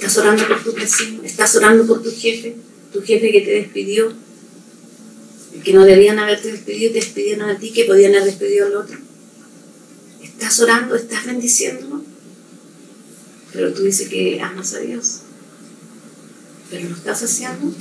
¿Estás 0.06 0.18
orando 0.18 0.46
por 0.46 0.62
tu 0.62 0.72
vecino? 0.72 1.22
¿Estás 1.24 1.56
orando 1.56 1.84
por 1.84 2.00
tu 2.00 2.12
jefe? 2.12 2.54
Tu 2.92 3.02
jefe 3.02 3.32
que 3.32 3.40
te 3.40 3.50
despidió, 3.50 4.12
que 5.64 5.72
no 5.72 5.84
debían 5.84 6.20
haberte 6.20 6.52
despedido, 6.52 6.92
te 6.92 7.00
despidieron 7.00 7.50
a 7.50 7.58
ti, 7.58 7.72
que 7.72 7.86
podían 7.86 8.12
haber 8.12 8.26
despedido 8.26 8.66
al 8.66 8.76
otro. 8.76 8.96
¿Estás 10.22 10.60
orando? 10.60 10.94
¿Estás 10.94 11.26
bendiciéndolo? 11.26 12.04
Pero 13.52 13.74
tú 13.74 13.82
dices 13.82 14.08
que 14.08 14.40
amas 14.40 14.74
a 14.74 14.78
Dios. 14.78 15.22
Pero 16.70 16.88
lo 16.88 16.94
estás 16.94 17.24
haciendo. 17.24 17.74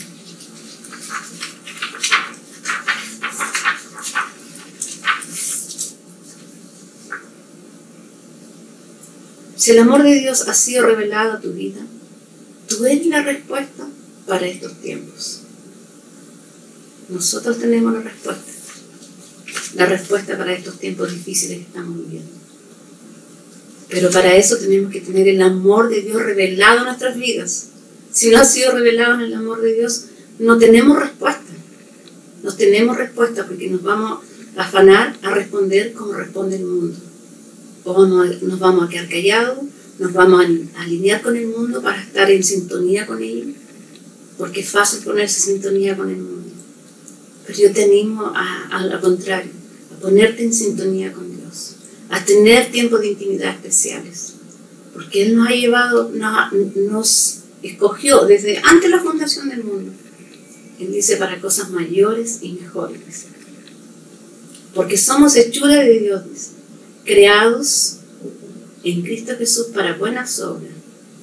Si 9.55 9.71
el 9.71 9.77
amor 9.77 10.01
de 10.01 10.19
Dios 10.19 10.47
ha 10.47 10.55
sido 10.55 10.87
revelado 10.87 11.33
a 11.33 11.39
tu 11.39 11.53
vida, 11.53 11.85
tú 12.77 12.85
eres 12.85 13.05
la 13.07 13.21
respuesta 13.21 13.87
para 14.27 14.47
estos 14.47 14.73
tiempos. 14.81 15.41
Nosotros 17.09 17.59
tenemos 17.59 17.93
la 17.93 18.01
respuesta. 18.01 18.51
La 19.75 19.85
respuesta 19.85 20.37
para 20.37 20.53
estos 20.53 20.79
tiempos 20.79 21.11
difíciles 21.11 21.57
que 21.57 21.63
estamos 21.63 21.97
viviendo. 21.97 22.31
Pero 23.89 24.09
para 24.09 24.35
eso 24.35 24.57
tenemos 24.57 24.91
que 24.91 25.01
tener 25.01 25.27
el 25.27 25.41
amor 25.41 25.89
de 25.89 26.01
Dios 26.01 26.21
revelado 26.21 26.79
en 26.79 26.85
nuestras 26.85 27.17
vidas. 27.17 27.67
Si 28.11 28.29
no 28.29 28.39
ha 28.39 28.45
sido 28.45 28.71
revelado 28.71 29.15
en 29.15 29.21
el 29.21 29.33
amor 29.33 29.61
de 29.61 29.73
Dios, 29.73 30.05
no 30.39 30.57
tenemos 30.57 30.99
respuesta. 30.99 31.53
No 32.43 32.53
tenemos 32.55 32.97
respuesta 32.97 33.45
porque 33.45 33.69
nos 33.69 33.83
vamos 33.83 34.23
a 34.55 34.61
afanar 34.61 35.17
a 35.21 35.31
responder 35.31 35.93
como 35.93 36.13
responde 36.13 36.55
el 36.55 36.65
mundo. 36.65 36.97
O 37.83 38.05
nos 38.05 38.59
vamos 38.59 38.85
a 38.85 38.89
quedar 38.89 39.07
callados, 39.07 39.59
nos 39.99 40.13
vamos 40.13 40.45
a 40.75 40.81
alinear 40.81 41.21
con 41.21 41.35
el 41.35 41.47
mundo 41.47 41.81
para 41.81 42.01
estar 42.01 42.29
en 42.29 42.43
sintonía 42.43 43.05
con 43.05 43.21
él, 43.23 43.55
porque 44.37 44.61
es 44.61 44.69
fácil 44.69 45.03
ponerse 45.03 45.51
en 45.51 45.55
sintonía 45.55 45.95
con 45.95 46.09
el 46.09 46.17
mundo. 46.17 46.51
Pero 47.45 47.59
yo 47.59 47.71
te 47.71 47.83
animo 47.83 48.31
a, 48.35 48.67
a 48.71 48.85
lo 48.85 48.99
contrario, 48.99 49.51
a 49.95 50.01
ponerte 50.01 50.43
en 50.43 50.53
sintonía 50.53 51.13
con 51.13 51.35
a 52.09 52.23
tener 52.23 52.71
tiempos 52.71 53.01
de 53.01 53.09
intimidad 53.09 53.55
especiales. 53.55 54.33
Porque 54.93 55.23
Él 55.23 55.35
nos 55.35 55.47
ha 55.49 55.51
llevado, 55.51 56.11
nos, 56.75 57.39
escogió 57.61 58.25
desde 58.25 58.59
antes 58.59 58.83
de 58.83 58.89
la 58.89 59.01
fundación 59.01 59.49
del 59.49 59.63
mundo. 59.63 59.91
Él 60.79 60.91
dice 60.91 61.17
para 61.17 61.41
cosas 61.41 61.71
mayores 61.71 62.39
y 62.41 62.53
mejores. 62.53 63.25
Porque 64.73 64.97
somos 64.97 65.35
hechura 65.35 65.75
de 65.75 65.99
Dios, 65.99 66.21
creados 67.05 67.97
en 68.85 69.01
Cristo 69.01 69.33
Jesús 69.37 69.67
para 69.73 69.97
buenas 69.97 70.39
obras, 70.39 70.71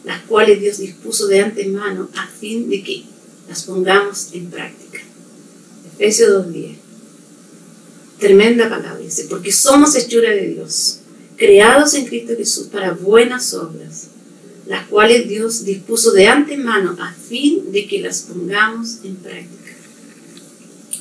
las 0.05 0.21
cuales 0.23 0.61
Dios 0.61 0.79
dispuso 0.79 1.29
de 1.29 1.41
antemano 1.41 2.11
a 2.17 2.27
fin 2.27 2.69
de 2.69 2.83
que 2.83 3.05
las 3.49 3.63
pongamos 3.63 4.31
en 4.33 4.51
práctica. 4.51 4.99
Efesios 5.95 6.47
2.10. 6.47 6.75
Tremenda 8.19 8.69
palabra, 8.69 8.99
dice, 8.99 9.27
porque 9.31 9.53
somos 9.53 9.95
hechura 9.95 10.31
de 10.31 10.49
Dios, 10.49 10.99
creados 11.37 11.95
en 11.95 12.07
Cristo 12.07 12.35
Jesús 12.37 12.67
para 12.67 12.93
buenas 12.93 13.55
obras, 13.55 14.09
las 14.67 14.87
cuales 14.89 15.29
Dios 15.29 15.65
dispuso 15.65 16.13
de 16.13 16.27
antemano 16.27 16.97
a 17.01 17.13
fin 17.13 17.71
de 17.71 17.87
que 17.87 18.01
las 18.01 18.23
pongamos 18.23 18.99
en 19.05 19.17
práctica. 19.17 19.73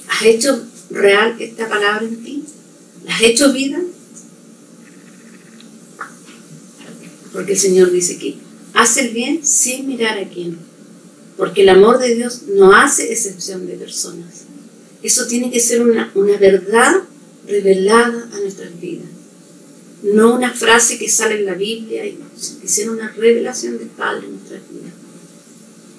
¿Has 0.09 0.23
hecho 0.23 0.63
real 0.91 1.35
esta 1.39 1.67
palabra 1.67 2.05
en 2.05 2.23
ti? 2.23 2.43
¿La 3.03 3.15
has 3.15 3.21
hecho 3.21 3.51
vida? 3.51 3.79
Porque 7.33 7.53
el 7.53 7.59
Señor 7.59 7.91
dice 7.91 8.17
que 8.17 8.35
hace 8.73 9.01
el 9.01 9.13
bien 9.13 9.45
sin 9.45 9.87
mirar 9.87 10.17
a 10.17 10.27
quién. 10.27 10.57
Porque 11.37 11.61
el 11.61 11.69
amor 11.69 11.99
de 11.99 12.15
Dios 12.15 12.43
no 12.47 12.75
hace 12.75 13.11
excepción 13.11 13.65
de 13.67 13.73
personas. 13.73 14.45
Eso 15.01 15.25
tiene 15.27 15.51
que 15.51 15.59
ser 15.59 15.81
una, 15.81 16.11
una 16.13 16.37
verdad 16.37 16.95
revelada 17.47 18.29
a 18.33 18.39
nuestras 18.39 18.79
vidas. 18.79 19.07
No 20.03 20.35
una 20.35 20.53
frase 20.53 20.97
que 20.97 21.09
sale 21.09 21.39
en 21.39 21.45
la 21.45 21.53
Biblia, 21.53 22.03
sino 22.37 22.59
que 22.61 22.67
sea 22.67 22.91
una 22.91 23.09
revelación 23.09 23.77
del 23.77 23.87
Padre 23.87 24.27
en 24.27 24.35
nuestras 24.35 24.61
vidas. 24.69 24.93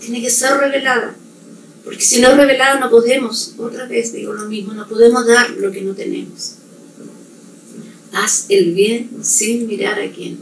Tiene 0.00 0.20
que 0.20 0.30
ser 0.30 0.56
revelada, 0.56 1.14
porque 1.84 2.04
si 2.04 2.20
no 2.20 2.30
es 2.30 2.36
revelada 2.36 2.80
no 2.80 2.90
podemos, 2.90 3.54
otra 3.58 3.86
vez 3.86 4.12
digo 4.12 4.32
lo 4.32 4.46
mismo, 4.46 4.72
no 4.72 4.88
podemos 4.88 5.26
dar 5.26 5.50
lo 5.50 5.70
que 5.70 5.82
no 5.82 5.94
tenemos. 5.94 6.54
Haz 8.12 8.46
el 8.48 8.74
bien 8.74 9.10
sin 9.22 9.66
mirar 9.66 10.00
a 10.00 10.10
quién, 10.10 10.38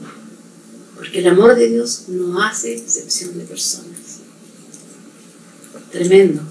porque 1.01 1.21
el 1.21 1.29
amor 1.29 1.57
de 1.57 1.67
Dios 1.67 2.09
no 2.09 2.43
hace 2.43 2.75
excepción 2.75 3.39
de 3.39 3.45
personas. 3.47 4.19
Tremendo. 5.91 6.43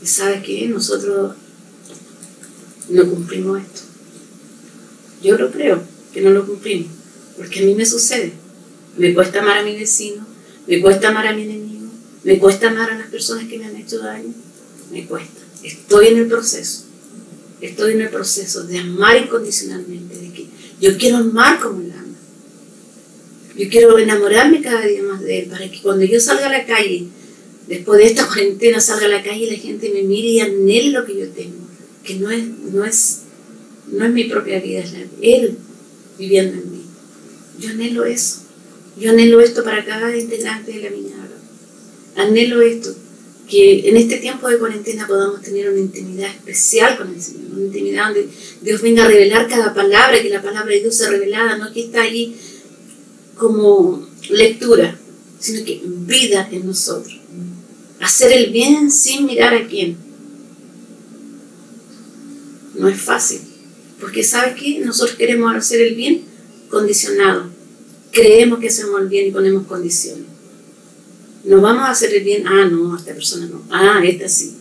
Y 0.00 0.06
sabes 0.06 0.44
que 0.44 0.68
nosotros 0.68 1.34
no 2.90 3.10
cumplimos 3.10 3.60
esto. 3.60 3.80
Yo 5.20 5.36
lo 5.36 5.50
creo 5.50 5.82
que 6.12 6.20
no 6.20 6.30
lo 6.30 6.46
cumplimos, 6.46 6.92
porque 7.36 7.58
a 7.58 7.62
mí 7.64 7.74
me 7.74 7.84
sucede. 7.84 8.34
Me 8.98 9.12
cuesta 9.14 9.40
amar 9.40 9.58
a 9.58 9.64
mi 9.64 9.74
vecino, 9.74 10.24
me 10.68 10.80
cuesta 10.80 11.08
amar 11.08 11.26
a 11.26 11.34
mi 11.34 11.42
enemigo, 11.42 11.88
me 12.22 12.38
cuesta 12.38 12.68
amar 12.68 12.88
a 12.92 12.98
las 12.98 13.08
personas 13.08 13.48
que 13.48 13.58
me 13.58 13.64
han 13.64 13.74
hecho 13.74 13.98
daño, 13.98 14.32
me 14.92 15.04
cuesta. 15.06 15.40
Estoy 15.64 16.06
en 16.06 16.18
el 16.18 16.28
proceso, 16.28 16.84
estoy 17.60 17.94
en 17.94 18.02
el 18.02 18.10
proceso 18.10 18.62
de 18.62 18.78
amar 18.78 19.16
incondicionalmente, 19.16 20.16
de 20.16 20.32
que 20.32 20.46
yo 20.80 20.96
quiero 20.96 21.16
amar 21.16 21.58
como. 21.60 21.83
Yo 23.56 23.68
quiero 23.68 23.98
enamorarme 23.98 24.60
cada 24.60 24.86
día 24.86 25.02
más 25.02 25.20
de 25.20 25.40
él, 25.40 25.46
para 25.46 25.70
que 25.70 25.80
cuando 25.80 26.04
yo 26.04 26.18
salga 26.20 26.46
a 26.46 26.52
la 26.52 26.66
calle, 26.66 27.04
después 27.68 27.98
de 27.98 28.06
esta 28.06 28.26
cuarentena, 28.28 28.80
salga 28.80 29.06
a 29.06 29.10
la 29.10 29.22
calle 29.22 29.44
y 29.44 29.50
la 29.50 29.58
gente 29.58 29.90
me 29.90 30.02
mire 30.02 30.28
y 30.28 30.40
anhele 30.40 30.90
lo 30.90 31.04
que 31.04 31.18
yo 31.18 31.28
tengo 31.28 31.64
que 32.04 32.14
no 32.16 32.30
es, 32.30 32.44
no 32.72 32.84
es, 32.84 33.22
no 33.90 34.04
es 34.04 34.12
mi 34.12 34.24
propia 34.24 34.60
vida, 34.60 34.80
es 34.80 34.92
Él 35.22 35.56
viviendo 36.18 36.60
en 36.60 36.70
mí. 36.70 36.82
Yo 37.58 37.70
anhelo 37.70 38.04
eso. 38.04 38.42
Yo 38.98 39.10
anhelo 39.10 39.40
esto 39.40 39.64
para 39.64 39.84
cada 39.84 40.16
integrante 40.16 40.72
de 40.72 40.82
la 40.82 40.90
minada. 40.90 41.30
Anhelo 42.16 42.62
esto, 42.62 42.94
que 43.48 43.88
en 43.88 43.96
este 43.96 44.18
tiempo 44.18 44.48
de 44.48 44.58
cuarentena 44.58 45.06
podamos 45.08 45.42
tener 45.42 45.68
una 45.68 45.80
intimidad 45.80 46.30
especial 46.30 46.96
con 46.96 47.12
el 47.12 47.20
Señor, 47.20 47.52
una 47.52 47.64
intimidad 47.64 48.04
donde 48.06 48.28
Dios 48.62 48.82
venga 48.82 49.04
a 49.04 49.08
revelar 49.08 49.48
cada 49.48 49.74
palabra, 49.74 50.22
que 50.22 50.28
la 50.28 50.42
palabra 50.42 50.72
de 50.72 50.80
Dios 50.80 50.94
sea 50.96 51.10
revelada, 51.10 51.56
no 51.56 51.72
que 51.72 51.86
está 51.86 52.02
ahí 52.02 52.36
como 53.36 54.06
lectura, 54.30 54.96
sino 55.40 55.64
que 55.64 55.82
vida 55.84 56.48
en 56.50 56.66
nosotros. 56.66 57.20
Hacer 58.00 58.32
el 58.32 58.50
bien 58.50 58.90
sin 58.90 59.26
mirar 59.26 59.54
a 59.54 59.66
quién, 59.66 59.96
no 62.74 62.88
es 62.88 63.00
fácil. 63.00 63.40
Porque 64.00 64.22
¿sabes 64.22 64.54
qué? 64.60 64.80
Nosotros 64.80 65.16
queremos 65.16 65.54
hacer 65.54 65.80
el 65.80 65.94
bien 65.94 66.22
condicionado. 66.68 67.46
Creemos 68.12 68.58
que 68.58 68.68
hacemos 68.68 69.00
el 69.00 69.08
bien 69.08 69.28
y 69.28 69.30
ponemos 69.30 69.66
condiciones. 69.66 70.26
No 71.44 71.60
vamos 71.60 71.84
a 71.84 71.90
hacer 71.90 72.14
el 72.14 72.24
bien, 72.24 72.46
ah, 72.46 72.64
no, 72.70 72.96
esta 72.96 73.12
persona 73.12 73.46
no, 73.46 73.62
ah, 73.70 74.00
esta 74.04 74.28
sí. 74.28 74.54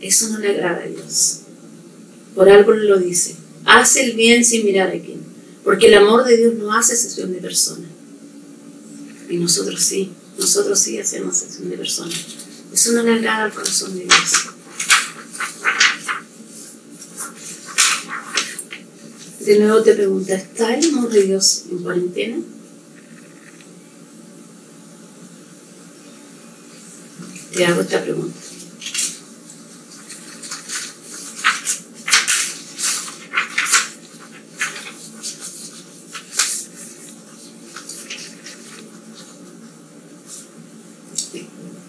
Eso 0.00 0.28
no 0.30 0.38
le 0.38 0.50
agrada 0.50 0.82
a 0.82 0.86
Dios. 0.86 1.40
Por 2.34 2.48
algo 2.48 2.72
lo 2.72 2.98
dice. 2.98 3.36
hace 3.64 4.04
el 4.04 4.12
bien 4.16 4.44
sin 4.44 4.64
mirar 4.64 4.88
a 4.88 5.00
quién. 5.00 5.20
Porque 5.62 5.86
el 5.86 5.94
amor 5.94 6.24
de 6.24 6.36
Dios 6.36 6.54
no 6.54 6.72
hace 6.72 6.94
excepción 6.94 7.32
de 7.32 7.38
personas. 7.38 7.88
Y 9.28 9.36
nosotros 9.38 9.82
sí, 9.82 10.12
nosotros 10.38 10.78
sí 10.78 10.98
hacemos 10.98 11.42
excepción 11.42 11.70
de 11.70 11.76
personas. 11.76 12.14
Eso 12.72 12.92
no 12.92 13.02
le 13.02 13.12
agrada 13.12 13.44
al 13.44 13.52
corazón 13.52 13.94
de 13.94 14.04
Dios. 14.04 14.32
De 19.40 19.58
nuevo 19.58 19.82
te 19.82 19.94
pregunto, 19.94 20.32
¿está 20.32 20.74
el 20.74 20.88
amor 20.88 21.10
de 21.10 21.22
Dios 21.22 21.64
en 21.70 21.78
cuarentena? 21.78 22.38
Te 27.54 27.66
hago 27.66 27.82
esta 27.82 28.02
pregunta. 28.02 28.43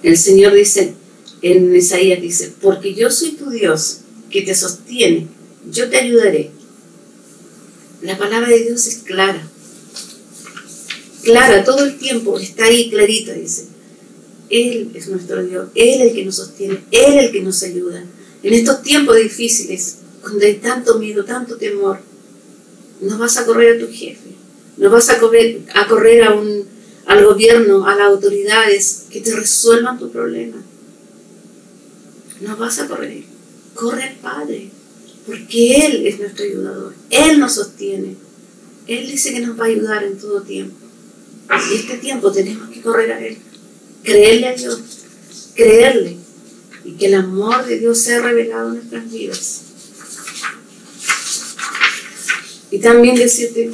El 0.05 0.19
Señor 0.19 0.53
dice, 0.53 0.93
en 1.41 1.75
Isaías 1.75 2.21
dice, 2.21 2.53
porque 2.61 2.93
yo 2.93 3.09
soy 3.09 3.31
tu 3.31 3.49
Dios 3.49 4.01
que 4.29 4.43
te 4.43 4.53
sostiene, 4.53 5.25
yo 5.71 5.89
te 5.89 5.97
ayudaré. 5.97 6.51
La 8.03 8.15
palabra 8.15 8.49
de 8.49 8.65
Dios 8.65 8.85
es 8.85 8.97
clara, 8.97 9.41
clara 11.23 11.63
todo 11.63 11.85
el 11.85 11.97
tiempo, 11.97 12.37
está 12.37 12.65
ahí 12.65 12.91
clarita, 12.91 13.33
dice. 13.33 13.65
Él 14.51 14.91
es 14.93 15.07
nuestro 15.07 15.43
Dios, 15.43 15.69
Él 15.73 15.89
es 15.89 16.01
el 16.01 16.13
que 16.13 16.25
nos 16.25 16.35
sostiene, 16.35 16.83
Él 16.91 17.13
es 17.15 17.23
el 17.25 17.31
que 17.31 17.41
nos 17.41 17.63
ayuda. 17.63 18.05
En 18.43 18.53
estos 18.53 18.83
tiempos 18.83 19.17
difíciles, 19.17 19.95
cuando 20.21 20.45
hay 20.45 20.57
tanto 20.57 20.99
miedo, 20.99 21.25
tanto 21.25 21.57
temor, 21.57 21.97
no 23.01 23.17
vas 23.17 23.37
a 23.37 23.45
correr 23.47 23.75
a 23.75 23.79
tu 23.79 23.91
jefe, 23.91 24.35
no 24.77 24.91
vas 24.91 25.09
a 25.09 25.13
a, 25.15 25.87
correr 25.87 26.23
a 26.23 26.35
un 26.35 26.74
al 27.05 27.23
gobierno, 27.23 27.87
a 27.87 27.95
las 27.95 28.07
autoridades, 28.07 29.05
que 29.09 29.21
te 29.21 29.35
resuelvan 29.35 29.99
tu 29.99 30.11
problema. 30.11 30.57
No 32.41 32.57
vas 32.57 32.79
a 32.79 32.87
correr, 32.87 33.23
corre 33.73 34.03
al 34.03 34.15
Padre, 34.15 34.69
porque 35.25 35.85
Él 35.85 36.07
es 36.07 36.19
nuestro 36.19 36.45
ayudador, 36.45 36.93
Él 37.09 37.39
nos 37.39 37.53
sostiene, 37.53 38.15
Él 38.87 39.07
dice 39.07 39.33
que 39.33 39.39
nos 39.39 39.59
va 39.59 39.65
a 39.65 39.67
ayudar 39.67 40.03
en 40.03 40.17
todo 40.17 40.41
tiempo. 40.41 40.75
Y 41.71 41.75
este 41.75 41.97
tiempo 41.97 42.31
tenemos 42.31 42.69
que 42.69 42.81
correr 42.81 43.11
a 43.11 43.25
Él, 43.25 43.37
creerle 44.03 44.47
a 44.47 44.55
Dios, 44.55 44.79
creerle, 45.53 46.17
y 46.83 46.91
que 46.93 47.05
el 47.07 47.15
amor 47.15 47.65
de 47.65 47.79
Dios 47.79 47.99
sea 47.99 48.21
revelado 48.21 48.69
en 48.69 48.75
nuestras 48.75 49.11
vidas. 49.11 49.61
Y 52.71 52.79
también 52.79 53.15
decirte, 53.15 53.71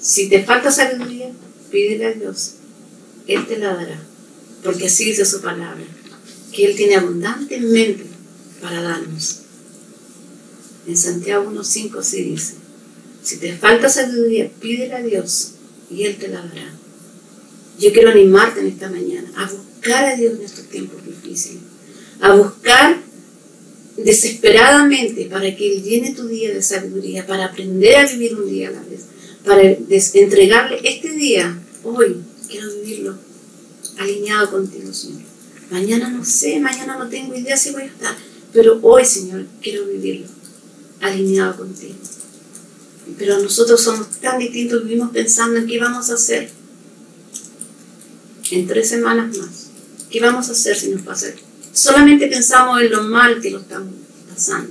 si 0.00 0.28
te 0.28 0.44
falta 0.44 0.70
sabiduría, 0.70 1.32
pídele 1.72 2.06
a 2.06 2.12
Dios, 2.12 2.52
Él 3.26 3.46
te 3.46 3.58
la 3.58 3.74
dará, 3.74 4.00
porque 4.62 4.86
así 4.86 5.06
dice 5.06 5.24
su 5.24 5.40
palabra, 5.40 5.82
que 6.52 6.66
Él 6.66 6.76
tiene 6.76 6.96
abundantemente 6.96 8.04
para 8.60 8.80
darnos. 8.80 9.38
En 10.86 10.96
Santiago 10.96 11.50
1.5 11.50 12.02
sí 12.02 12.22
dice, 12.22 12.54
si 13.22 13.38
te 13.38 13.56
falta 13.56 13.88
sabiduría, 13.88 14.50
pídele 14.60 14.94
a 14.94 15.02
Dios 15.02 15.52
y 15.90 16.04
Él 16.04 16.16
te 16.16 16.28
la 16.28 16.42
dará. 16.42 16.74
Yo 17.78 17.92
quiero 17.92 18.10
animarte 18.10 18.60
en 18.60 18.66
esta 18.66 18.90
mañana 18.90 19.32
a 19.36 19.50
buscar 19.50 20.04
a 20.04 20.16
Dios 20.16 20.34
en 20.38 20.42
estos 20.42 20.68
tiempos 20.68 21.04
difíciles, 21.04 21.62
a 22.20 22.34
buscar 22.34 23.00
desesperadamente 23.96 25.26
para 25.26 25.56
que 25.56 25.72
Él 25.72 25.82
llene 25.82 26.14
tu 26.14 26.26
día 26.26 26.52
de 26.52 26.62
sabiduría, 26.62 27.26
para 27.26 27.46
aprender 27.46 27.96
a 27.96 28.06
vivir 28.06 28.34
un 28.34 28.48
día 28.48 28.68
a 28.68 28.72
la 28.72 28.82
vez, 28.82 29.02
para 29.44 29.62
entregarle 29.62 30.80
este 30.84 31.12
día, 31.12 31.58
hoy, 31.84 32.16
quiero 32.48 32.68
vivirlo 32.74 33.16
alineado 33.98 34.50
contigo, 34.50 34.92
Señor. 34.92 35.22
Mañana 35.70 36.10
no 36.10 36.24
sé, 36.24 36.60
mañana 36.60 36.96
no 36.96 37.08
tengo 37.08 37.34
idea 37.34 37.56
si 37.56 37.70
voy 37.70 37.82
a 37.82 37.86
estar, 37.86 38.16
pero 38.52 38.78
hoy, 38.82 39.04
Señor, 39.04 39.46
quiero 39.62 39.86
vivirlo 39.86 40.26
alineado 41.00 41.56
contigo. 41.56 41.94
Pero 43.18 43.38
nosotros 43.40 43.82
somos 43.82 44.08
tan 44.20 44.38
distintos, 44.38 44.84
vivimos 44.84 45.10
pensando 45.10 45.58
en 45.58 45.66
qué 45.66 45.78
vamos 45.78 46.10
a 46.10 46.14
hacer 46.14 46.50
en 48.50 48.66
tres 48.66 48.88
semanas 48.88 49.36
más. 49.36 49.70
¿Qué 50.10 50.20
vamos 50.20 50.48
a 50.48 50.52
hacer 50.52 50.76
si 50.76 50.88
nos 50.90 51.02
pasa? 51.02 51.28
Solamente 51.72 52.28
pensamos 52.28 52.80
en 52.82 52.90
lo 52.90 53.02
mal 53.02 53.40
que 53.40 53.50
lo 53.50 53.60
estamos 53.60 53.94
pasando. 54.28 54.70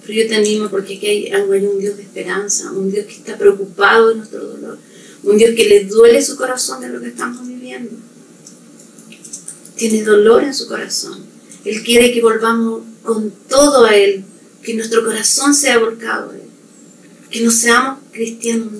Pero 0.00 0.22
yo 0.22 0.28
te 0.28 0.36
animo 0.36 0.70
porque 0.70 0.96
aquí 0.96 1.06
hay, 1.06 1.26
hay 1.26 1.42
un 1.42 1.78
Dios 1.78 1.96
de 1.96 2.04
esperanza, 2.04 2.72
un 2.72 2.90
Dios 2.90 3.06
que 3.06 3.12
está 3.12 3.36
preocupado 3.36 4.08
de 4.08 4.16
nuestro 4.16 4.46
dolor, 4.46 4.78
un 5.26 5.36
Dios 5.36 5.54
que 5.56 5.68
le 5.68 5.84
duele 5.84 6.22
su 6.22 6.36
corazón 6.36 6.80
de 6.80 6.88
lo 6.88 7.00
que 7.00 7.08
estamos 7.08 7.46
viviendo. 7.46 7.90
Tiene 9.74 10.04
dolor 10.04 10.44
en 10.44 10.54
su 10.54 10.68
corazón. 10.68 11.26
Él 11.64 11.82
quiere 11.82 12.12
que 12.12 12.22
volvamos 12.22 12.82
con 13.02 13.32
todo 13.48 13.84
a 13.84 13.94
Él, 13.94 14.24
que 14.62 14.74
nuestro 14.74 15.04
corazón 15.04 15.52
sea 15.52 15.78
volcado 15.78 16.30
a 16.30 16.36
Él, 16.36 16.48
que 17.28 17.40
no 17.40 17.50
seamos 17.50 17.98
cristianos 18.12 18.72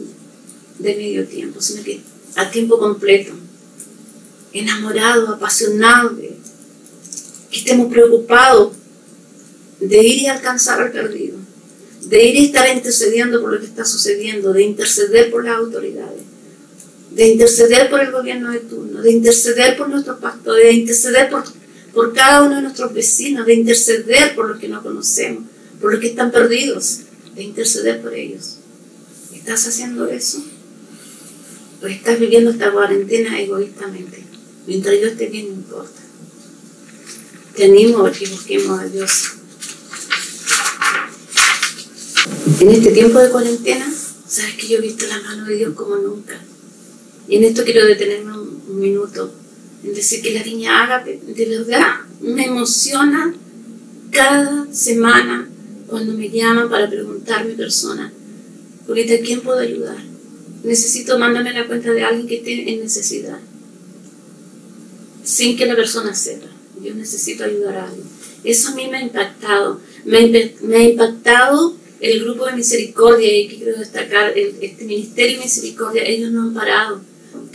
de 0.79 0.95
medio 0.95 1.27
tiempo, 1.27 1.61
sino 1.61 1.83
que 1.83 2.01
a 2.37 2.49
tiempo 2.51 2.79
completo, 2.79 3.33
enamorados, 4.53 5.29
apasionados 5.29 6.17
de 6.17 6.29
Él, 6.29 6.37
que 7.51 7.59
estemos 7.59 7.93
preocupados 7.93 8.73
de 9.81 10.03
ir 10.03 10.23
y 10.23 10.27
alcanzar 10.29 10.81
al 10.81 10.93
perdido, 10.93 11.39
de 12.03 12.25
ir 12.25 12.37
y 12.37 12.45
estar 12.47 12.73
intercediendo 12.73 13.41
por 13.41 13.53
lo 13.53 13.59
que 13.59 13.67
está 13.67 13.85
sucediendo, 13.85 14.53
de 14.53 14.63
interceder 14.63 15.33
por 15.33 15.45
las 15.45 15.57
autoridades, 15.57 16.23
de 17.17 17.29
interceder 17.29 17.89
por 17.89 18.01
el 18.01 18.13
gobierno 18.13 18.53
de 18.53 18.61
turno, 18.61 19.01
de 19.01 19.11
interceder 19.11 19.75
por 19.79 19.89
nuestros 19.89 20.19
pastores, 20.19 20.67
de 20.67 20.73
interceder 20.75 21.31
por, 21.31 21.45
por 21.95 22.13
cada 22.13 22.43
uno 22.43 22.57
de 22.57 22.63
nuestros 22.63 22.93
vecinos, 22.93 23.47
de 23.47 23.55
interceder 23.55 24.35
por 24.35 24.51
los 24.51 24.59
que 24.59 24.69
no 24.69 24.83
conocemos, 24.83 25.45
por 25.81 25.93
los 25.93 26.01
que 26.01 26.09
están 26.09 26.31
perdidos, 26.31 26.99
de 27.35 27.43
interceder 27.43 28.03
por 28.03 28.13
ellos. 28.13 28.59
¿Estás 29.33 29.67
haciendo 29.67 30.07
eso? 30.09 30.45
¿O 31.83 31.87
estás 31.87 32.21
viviendo 32.21 32.51
esta 32.51 32.71
cuarentena 32.71 33.41
egoístamente? 33.41 34.23
Mientras 34.67 35.01
yo 35.01 35.07
esté 35.07 35.29
bien, 35.29 35.49
no 35.49 35.55
importa. 35.55 36.01
Te 37.55 37.65
animo 37.65 38.05
a 38.05 38.13
que 38.13 38.29
busquemos 38.29 38.79
a 38.79 38.85
Dios 38.85 39.37
En 42.61 42.71
este 42.71 42.91
tiempo 42.91 43.19
de 43.21 43.31
cuarentena, 43.31 43.91
sabes 44.29 44.55
que 44.57 44.69
yo 44.69 44.79
he 44.79 44.83
visto 44.83 45.07
la 45.07 45.23
mano 45.23 45.47
de 45.47 45.57
Dios 45.57 45.75
como 45.75 45.97
nunca. 45.97 46.39
Y 47.29 47.37
en 47.37 47.45
esto 47.45 47.65
quiero 47.65 47.87
detenerme 47.87 48.33
un, 48.33 48.81
minuto, 48.81 49.33
en 49.85 49.95
decir 49.95 50.21
que 50.21 50.35
la 50.35 50.43
niña 50.43 50.85
Ágape 50.85 51.21
de 51.27 51.47
verdad 51.47 52.01
me 52.21 52.47
emociona 52.47 53.35
cada 54.11 54.73
semana 54.73 55.49
cuando 55.87 56.12
me 56.12 56.29
llaman 56.29 56.69
para 56.69 56.91
preguntarme 56.91 57.55
persona, 57.55 58.12
Julieta, 58.87 59.25
¿quién 59.25 59.41
puedo 59.41 59.61
ayudar? 59.61 59.97
Necesito 60.62 61.19
mandarme 61.19 61.53
la 61.53 61.67
cuenta 61.67 61.93
de 61.93 62.03
alguien 62.03 62.27
que 62.27 62.37
esté 62.37 62.73
en 62.73 62.81
necesidad, 62.81 63.39
sin 65.25 65.57
que 65.57 65.67
la 65.67 65.77
persona 65.77 66.15
sepa. 66.15 66.47
Yo 66.83 66.95
necesito 66.95 67.45
ayudar 67.45 67.77
a 67.77 67.89
alguien. 67.89 68.07
Eso 68.45 68.71
a 68.71 68.75
mí 68.75 68.89
me 68.89 68.99
ha 68.99 69.03
impactado. 69.03 69.81
Me, 70.05 70.19
ha 70.19 70.83
impactado 70.83 71.77
el 72.01 72.23
grupo 72.23 72.47
de 72.47 72.53
misericordia, 72.53 73.33
y 73.33 73.47
aquí 73.47 73.57
quiero 73.57 73.79
destacar, 73.79 74.37
este 74.37 74.85
Ministerio 74.85 75.39
de 75.39 75.45
Misericordia, 75.45 76.05
ellos 76.05 76.31
no 76.31 76.43
han 76.43 76.55
parado. 76.55 77.01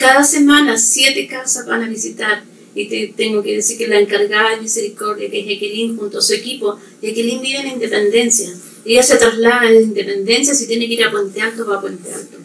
Cada 0.02 0.24
semana 0.24 0.80
siete 0.80 1.28
casas 1.28 1.68
van 1.68 1.84
a 1.84 1.88
visitar 1.88 2.44
y 2.74 2.90
te, 2.90 3.14
tengo 3.16 3.44
que 3.44 3.54
decir 3.58 3.78
que 3.78 3.88
la 3.88 4.00
encargada 4.00 4.56
de 4.56 4.62
misericordia, 4.62 5.30
que 5.30 5.42
es 5.42 5.46
Jacqueline, 5.46 5.96
junto 5.96 6.18
a 6.18 6.22
su 6.24 6.34
equipo, 6.34 6.80
Jacqueline 7.04 7.40
vive 7.40 7.60
en 7.60 7.68
Independencia. 7.74 8.50
Ella 8.84 9.04
se 9.04 9.18
traslada 9.18 9.70
de 9.70 9.84
Independencia, 9.84 10.56
si 10.56 10.66
tiene 10.66 10.88
que 10.88 10.96
ir 10.96 11.04
a 11.04 11.12
Puente 11.12 11.40
Alto, 11.40 11.68
va 11.68 11.76
a 11.76 11.82
Puente 11.82 12.12
Alto. 12.12 12.38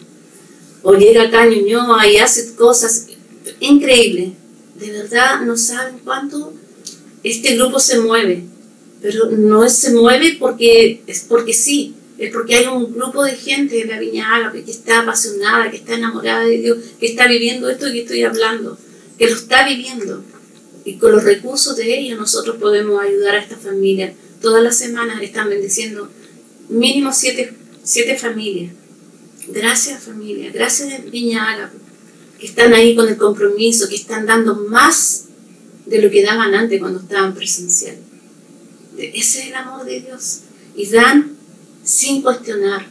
O 0.83 0.93
llega 0.93 1.23
acá 1.23 1.45
a 1.45 1.47
Ñuñoa 1.47 2.07
y 2.07 2.19
hace 2.19 2.55
cosas 2.57 3.07
increíbles. 3.61 4.33
De 4.79 4.91
verdad, 4.91 5.41
no 5.41 5.57
saben 5.57 6.01
cuánto 6.05 6.53
este 7.23 7.57
grupo 7.57 7.81
se 7.81 8.01
mueve 8.01 8.45
pero 9.01 9.31
no 9.31 9.69
se 9.69 9.93
mueve 9.93 10.37
porque 10.39 11.03
es 11.07 11.27
porque 11.29 11.53
sí, 11.53 11.95
es 12.19 12.33
porque 12.33 12.57
hay 12.57 12.67
un 12.67 12.95
grupo 12.95 13.25
de 13.25 13.33
gente 13.33 13.77
de 13.77 13.85
la 13.85 13.99
Viña 13.99 14.35
Ágape 14.35 14.65
que 14.65 14.71
está 14.71 15.01
apasionada, 15.01 15.71
que 15.71 15.77
está 15.77 15.95
enamorada 15.95 16.45
de 16.45 16.59
Dios, 16.59 16.79
que 16.99 17.07
está 17.07 17.27
viviendo 17.27 17.69
esto 17.69 17.87
que 17.87 18.03
estoy 18.03 18.23
hablando, 18.23 18.79
que 19.19 19.29
lo 19.29 19.37
está 19.37 19.69
viviendo. 19.69 20.25
Y 20.85 20.95
con 20.97 21.13
los 21.13 21.25
recursos 21.25 21.77
de 21.77 21.99
ellos 21.99 22.19
nosotros 22.19 22.57
podemos 22.57 23.03
ayudar 23.03 23.35
a 23.35 23.41
esta 23.41 23.57
familia. 23.57 24.15
Todas 24.41 24.63
las 24.63 24.79
semanas 24.79 25.21
están 25.23 25.51
bendiciendo 25.51 26.09
mínimo 26.69 27.13
siete, 27.13 27.53
siete 27.83 28.17
familias. 28.17 28.73
Gracias 29.49 30.03
familia, 30.03 30.51
gracias 30.53 31.09
Viña 31.11 31.53
Ágape, 31.53 31.77
que 32.41 32.47
están 32.47 32.73
ahí 32.73 32.97
con 32.97 33.09
el 33.09 33.17
compromiso, 33.17 33.89
que 33.89 33.95
están 33.95 34.27
dando 34.27 34.57
más 34.57 35.27
de 35.85 36.03
lo 36.03 36.11
que 36.11 36.23
daban 36.23 36.55
antes 36.55 36.81
cuando 36.81 37.01
estaban 37.01 37.35
presenciales. 37.35 38.01
Ese 38.97 39.41
es 39.41 39.47
el 39.49 39.55
amor 39.55 39.85
de 39.85 40.01
Dios. 40.01 40.41
Y 40.75 40.87
dan 40.89 41.36
sin 41.87 42.21
cuestionar, 42.21 42.87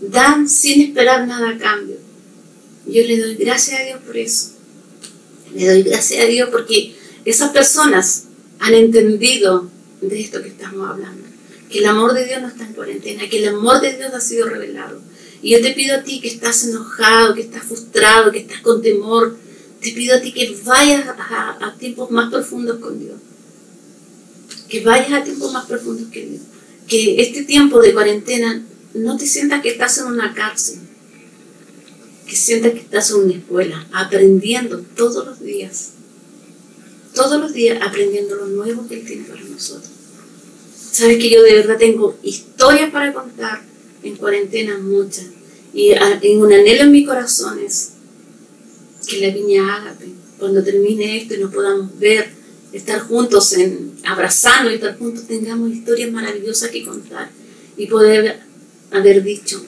dan 0.00 0.48
sin 0.48 0.80
esperar 0.80 1.26
nada 1.26 1.50
a 1.50 1.58
cambio. 1.58 1.96
Yo 2.86 3.02
le 3.02 3.18
doy 3.18 3.34
gracias 3.34 3.80
a 3.80 3.84
Dios 3.84 4.00
por 4.06 4.16
eso. 4.16 4.52
Le 5.54 5.66
doy 5.66 5.82
gracias 5.82 6.24
a 6.24 6.26
Dios 6.26 6.48
porque 6.50 6.96
esas 7.24 7.50
personas 7.50 8.24
han 8.60 8.74
entendido 8.74 9.68
de 10.00 10.20
esto 10.20 10.40
que 10.42 10.48
estamos 10.48 10.88
hablando. 10.88 11.26
Que 11.68 11.80
el 11.80 11.86
amor 11.86 12.14
de 12.14 12.24
Dios 12.24 12.40
no 12.40 12.48
está 12.48 12.64
en 12.64 12.72
cuarentena, 12.72 13.28
que 13.28 13.38
el 13.38 13.48
amor 13.48 13.80
de 13.80 13.96
Dios 13.96 14.14
ha 14.14 14.20
sido 14.20 14.48
revelado. 14.48 15.00
Y 15.42 15.50
yo 15.50 15.60
te 15.60 15.72
pido 15.72 15.96
a 15.96 16.02
ti 16.02 16.20
que 16.20 16.28
estás 16.28 16.64
enojado, 16.64 17.34
que 17.34 17.42
estás 17.42 17.64
frustrado, 17.64 18.32
que 18.32 18.38
estás 18.38 18.60
con 18.60 18.80
temor, 18.80 19.36
te 19.80 19.92
pido 19.92 20.16
a 20.16 20.20
ti 20.20 20.32
que 20.32 20.56
vayas 20.64 21.06
a, 21.08 21.74
tiempos 21.78 22.10
más 22.10 22.30
profundos 22.30 22.78
con 22.78 22.98
Dios. 22.98 23.16
Que 24.68 24.80
vayas 24.80 25.12
a 25.12 25.24
tiempos 25.24 25.52
más 25.52 25.66
profundos 25.66 26.08
que 26.10 26.24
Dios. 26.24 26.42
Que 26.88 27.20
este 27.20 27.44
tiempo 27.44 27.80
de 27.80 27.92
cuarentena 27.92 28.64
no 28.94 29.16
te 29.16 29.26
sientas 29.26 29.62
que 29.62 29.70
estás 29.70 29.98
en 29.98 30.06
una 30.06 30.34
cárcel. 30.34 30.78
Que 32.26 32.34
sientas 32.34 32.72
que 32.72 32.80
estás 32.80 33.10
en 33.10 33.16
una 33.16 33.34
escuela, 33.34 33.86
aprendiendo 33.92 34.80
todos 34.96 35.26
los 35.26 35.40
días. 35.40 35.90
Todos 37.14 37.40
los 37.40 37.52
días 37.52 37.78
aprendiendo 37.82 38.36
lo 38.36 38.46
nuevo 38.46 38.86
que 38.88 39.00
Él 39.00 39.06
tiene 39.06 39.24
para 39.24 39.42
nosotros. 39.42 39.90
Sabes 40.90 41.18
que 41.18 41.30
yo 41.30 41.42
de 41.42 41.54
verdad 41.54 41.76
tengo 41.78 42.16
historias 42.22 42.90
para 42.90 43.12
contar 43.12 43.62
en 44.02 44.16
cuarentena 44.16 44.78
muchas. 44.78 45.26
Y 45.74 45.90
en 45.90 46.40
un 46.40 46.52
anhelo 46.52 46.84
en 46.84 46.92
mi 46.92 47.04
corazón 47.04 47.58
es 47.60 47.90
que 49.06 49.20
la 49.20 49.32
viña 49.32 49.76
Ágape, 49.76 50.06
cuando 50.38 50.62
termine 50.62 51.18
esto 51.18 51.34
y 51.34 51.38
nos 51.38 51.52
podamos 51.52 51.98
ver, 51.98 52.30
estar 52.72 53.00
juntos, 53.00 53.52
en, 53.54 53.94
abrazando 54.04 54.70
y 54.70 54.74
estar 54.74 54.98
juntos, 54.98 55.26
tengamos 55.26 55.70
historias 55.70 56.10
maravillosas 56.10 56.70
que 56.70 56.84
contar 56.84 57.30
y 57.76 57.86
poder 57.86 58.40
haber 58.90 59.22
dicho, 59.22 59.64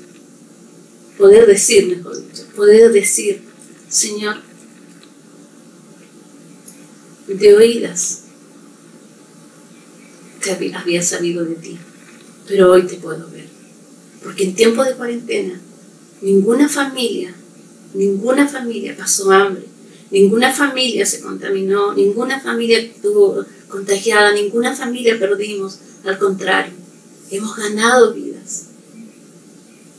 poder 1.19 1.47
decir, 1.47 1.97
mejor 1.97 2.17
dicho, 2.17 2.47
poder 2.55 2.93
decir, 2.93 3.43
Señor, 3.89 4.37
de 7.27 7.55
oídas 7.55 8.23
te 10.43 10.53
había 10.75 11.03
sabido 11.03 11.45
de 11.45 11.55
ti, 11.55 11.79
pero 12.49 12.73
hoy 12.73 12.87
te 12.87 12.97
puedo 12.97 13.29
ver. 13.31 13.49
Porque 14.23 14.45
en 14.45 14.55
tiempo 14.55 14.85
de 14.85 14.95
cuarentena, 14.95 15.61
ninguna 16.23 16.69
familia 16.69 17.35
Ninguna 17.93 18.47
familia 18.47 18.97
pasó 18.97 19.33
hambre, 19.33 19.65
ninguna 20.11 20.53
familia 20.53 21.07
se 21.07 21.21
contaminó, 21.21 21.95
ninguna 21.95 22.41
familia 22.41 22.79
estuvo 22.79 23.45
contagiada, 23.69 24.33
ninguna 24.33 24.75
familia 24.75 25.19
perdimos. 25.19 25.79
Al 26.05 26.19
contrario, 26.19 26.73
hemos 27.31 27.57
ganado 27.57 28.13
vidas. 28.15 28.67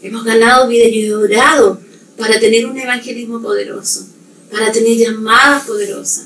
Hemos 0.02 0.24
ganado 0.24 0.68
vidas 0.68 0.90
y 0.92 1.06
he 1.06 1.14
orado 1.14 1.80
para 2.18 2.40
tener 2.40 2.66
un 2.66 2.78
evangelismo 2.78 3.42
poderoso, 3.42 4.08
para 4.52 4.72
tener 4.72 4.98
llamadas 4.98 5.66
poderosas, 5.66 6.26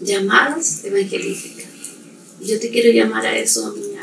llamadas 0.00 0.84
evangelísticas. 0.84 1.66
Y 2.40 2.46
yo 2.46 2.60
te 2.60 2.70
quiero 2.70 2.92
llamar 2.92 3.26
a 3.26 3.36
eso, 3.36 3.72
mi 3.72 3.96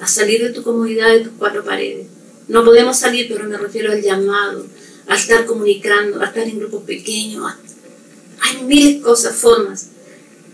a 0.00 0.06
salir 0.06 0.42
de 0.42 0.50
tu 0.50 0.62
comodidad, 0.62 1.12
de 1.12 1.20
tus 1.20 1.32
cuatro 1.38 1.64
paredes. 1.64 2.06
No 2.48 2.64
podemos 2.64 2.98
salir, 2.98 3.26
pero 3.28 3.48
me 3.48 3.56
refiero 3.56 3.92
al 3.92 4.02
llamado, 4.02 4.66
a 5.06 5.16
estar 5.16 5.46
comunicando, 5.46 6.20
a 6.20 6.26
estar 6.26 6.46
en 6.46 6.58
grupos 6.58 6.82
pequeños. 6.82 7.50
Hay 8.44 8.62
mil 8.64 9.00
cosas, 9.00 9.36
formas. 9.36 9.86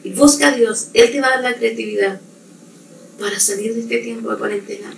Y 0.02 0.12
busca 0.12 0.48
a 0.48 0.56
Dios, 0.56 0.88
Él 0.94 1.10
te 1.10 1.20
va 1.20 1.26
a 1.26 1.30
dar 1.30 1.42
la 1.42 1.56
creatividad 1.56 2.20
para 3.18 3.38
salir 3.38 3.74
de 3.74 3.80
este 3.80 3.98
tiempo 3.98 4.30
de 4.30 4.38
cuarentena 4.38 4.94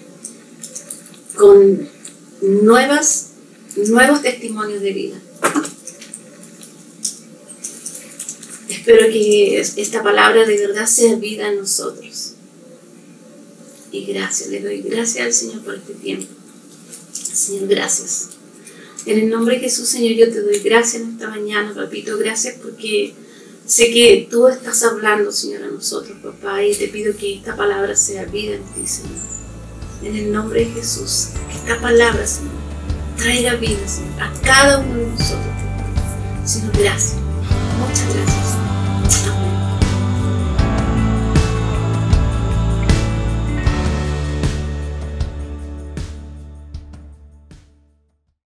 con 1.34 1.88
nuevas, 2.40 3.30
nuevos 3.76 4.22
testimonios 4.22 4.82
de 4.82 4.92
vida. 4.92 5.16
Espero 8.68 9.06
que 9.12 9.60
esta 9.60 10.02
palabra 10.02 10.44
de 10.44 10.56
verdad 10.56 10.86
sea 10.86 11.16
vida 11.16 11.48
en 11.48 11.58
nosotros. 11.58 12.34
Y 13.90 14.04
gracias, 14.06 14.50
le 14.50 14.60
doy 14.60 14.82
gracias 14.82 15.26
al 15.26 15.32
Señor 15.32 15.62
por 15.62 15.74
este 15.74 15.94
tiempo. 15.94 16.32
Señor, 17.12 17.68
gracias. 17.68 18.30
En 19.04 19.18
el 19.18 19.30
nombre 19.30 19.56
de 19.56 19.62
Jesús, 19.62 19.88
Señor, 19.88 20.12
yo 20.12 20.32
te 20.32 20.42
doy 20.42 20.60
gracias 20.60 21.02
en 21.02 21.12
esta 21.12 21.28
mañana, 21.28 21.74
papito. 21.74 22.16
Gracias 22.18 22.56
porque 22.62 23.14
sé 23.66 23.90
que 23.90 24.28
tú 24.30 24.46
estás 24.46 24.82
hablando, 24.84 25.32
Señor, 25.32 25.64
a 25.64 25.66
nosotros, 25.68 26.16
papá. 26.22 26.62
Y 26.64 26.74
te 26.74 26.88
pido 26.88 27.16
que 27.16 27.36
esta 27.36 27.56
palabra 27.56 27.96
sea 27.96 28.24
vida 28.26 28.54
en 28.54 28.62
ti, 28.62 28.86
Señor. 28.86 29.18
En 30.04 30.16
el 30.16 30.32
nombre 30.32 30.60
de 30.60 30.66
Jesús, 30.72 31.28
que 31.50 31.56
esta 31.56 31.80
palabra, 31.80 32.26
Señor, 32.26 32.52
traiga 33.16 33.54
vida, 33.54 33.86
Señor, 33.88 34.20
a 34.20 34.32
cada 34.42 34.78
uno 34.78 34.96
de 34.96 35.06
nosotros. 35.06 35.54
Señor, 36.44 36.72
gracias. 36.78 37.16
Muchas 37.78 38.14
gracias. 38.14 38.41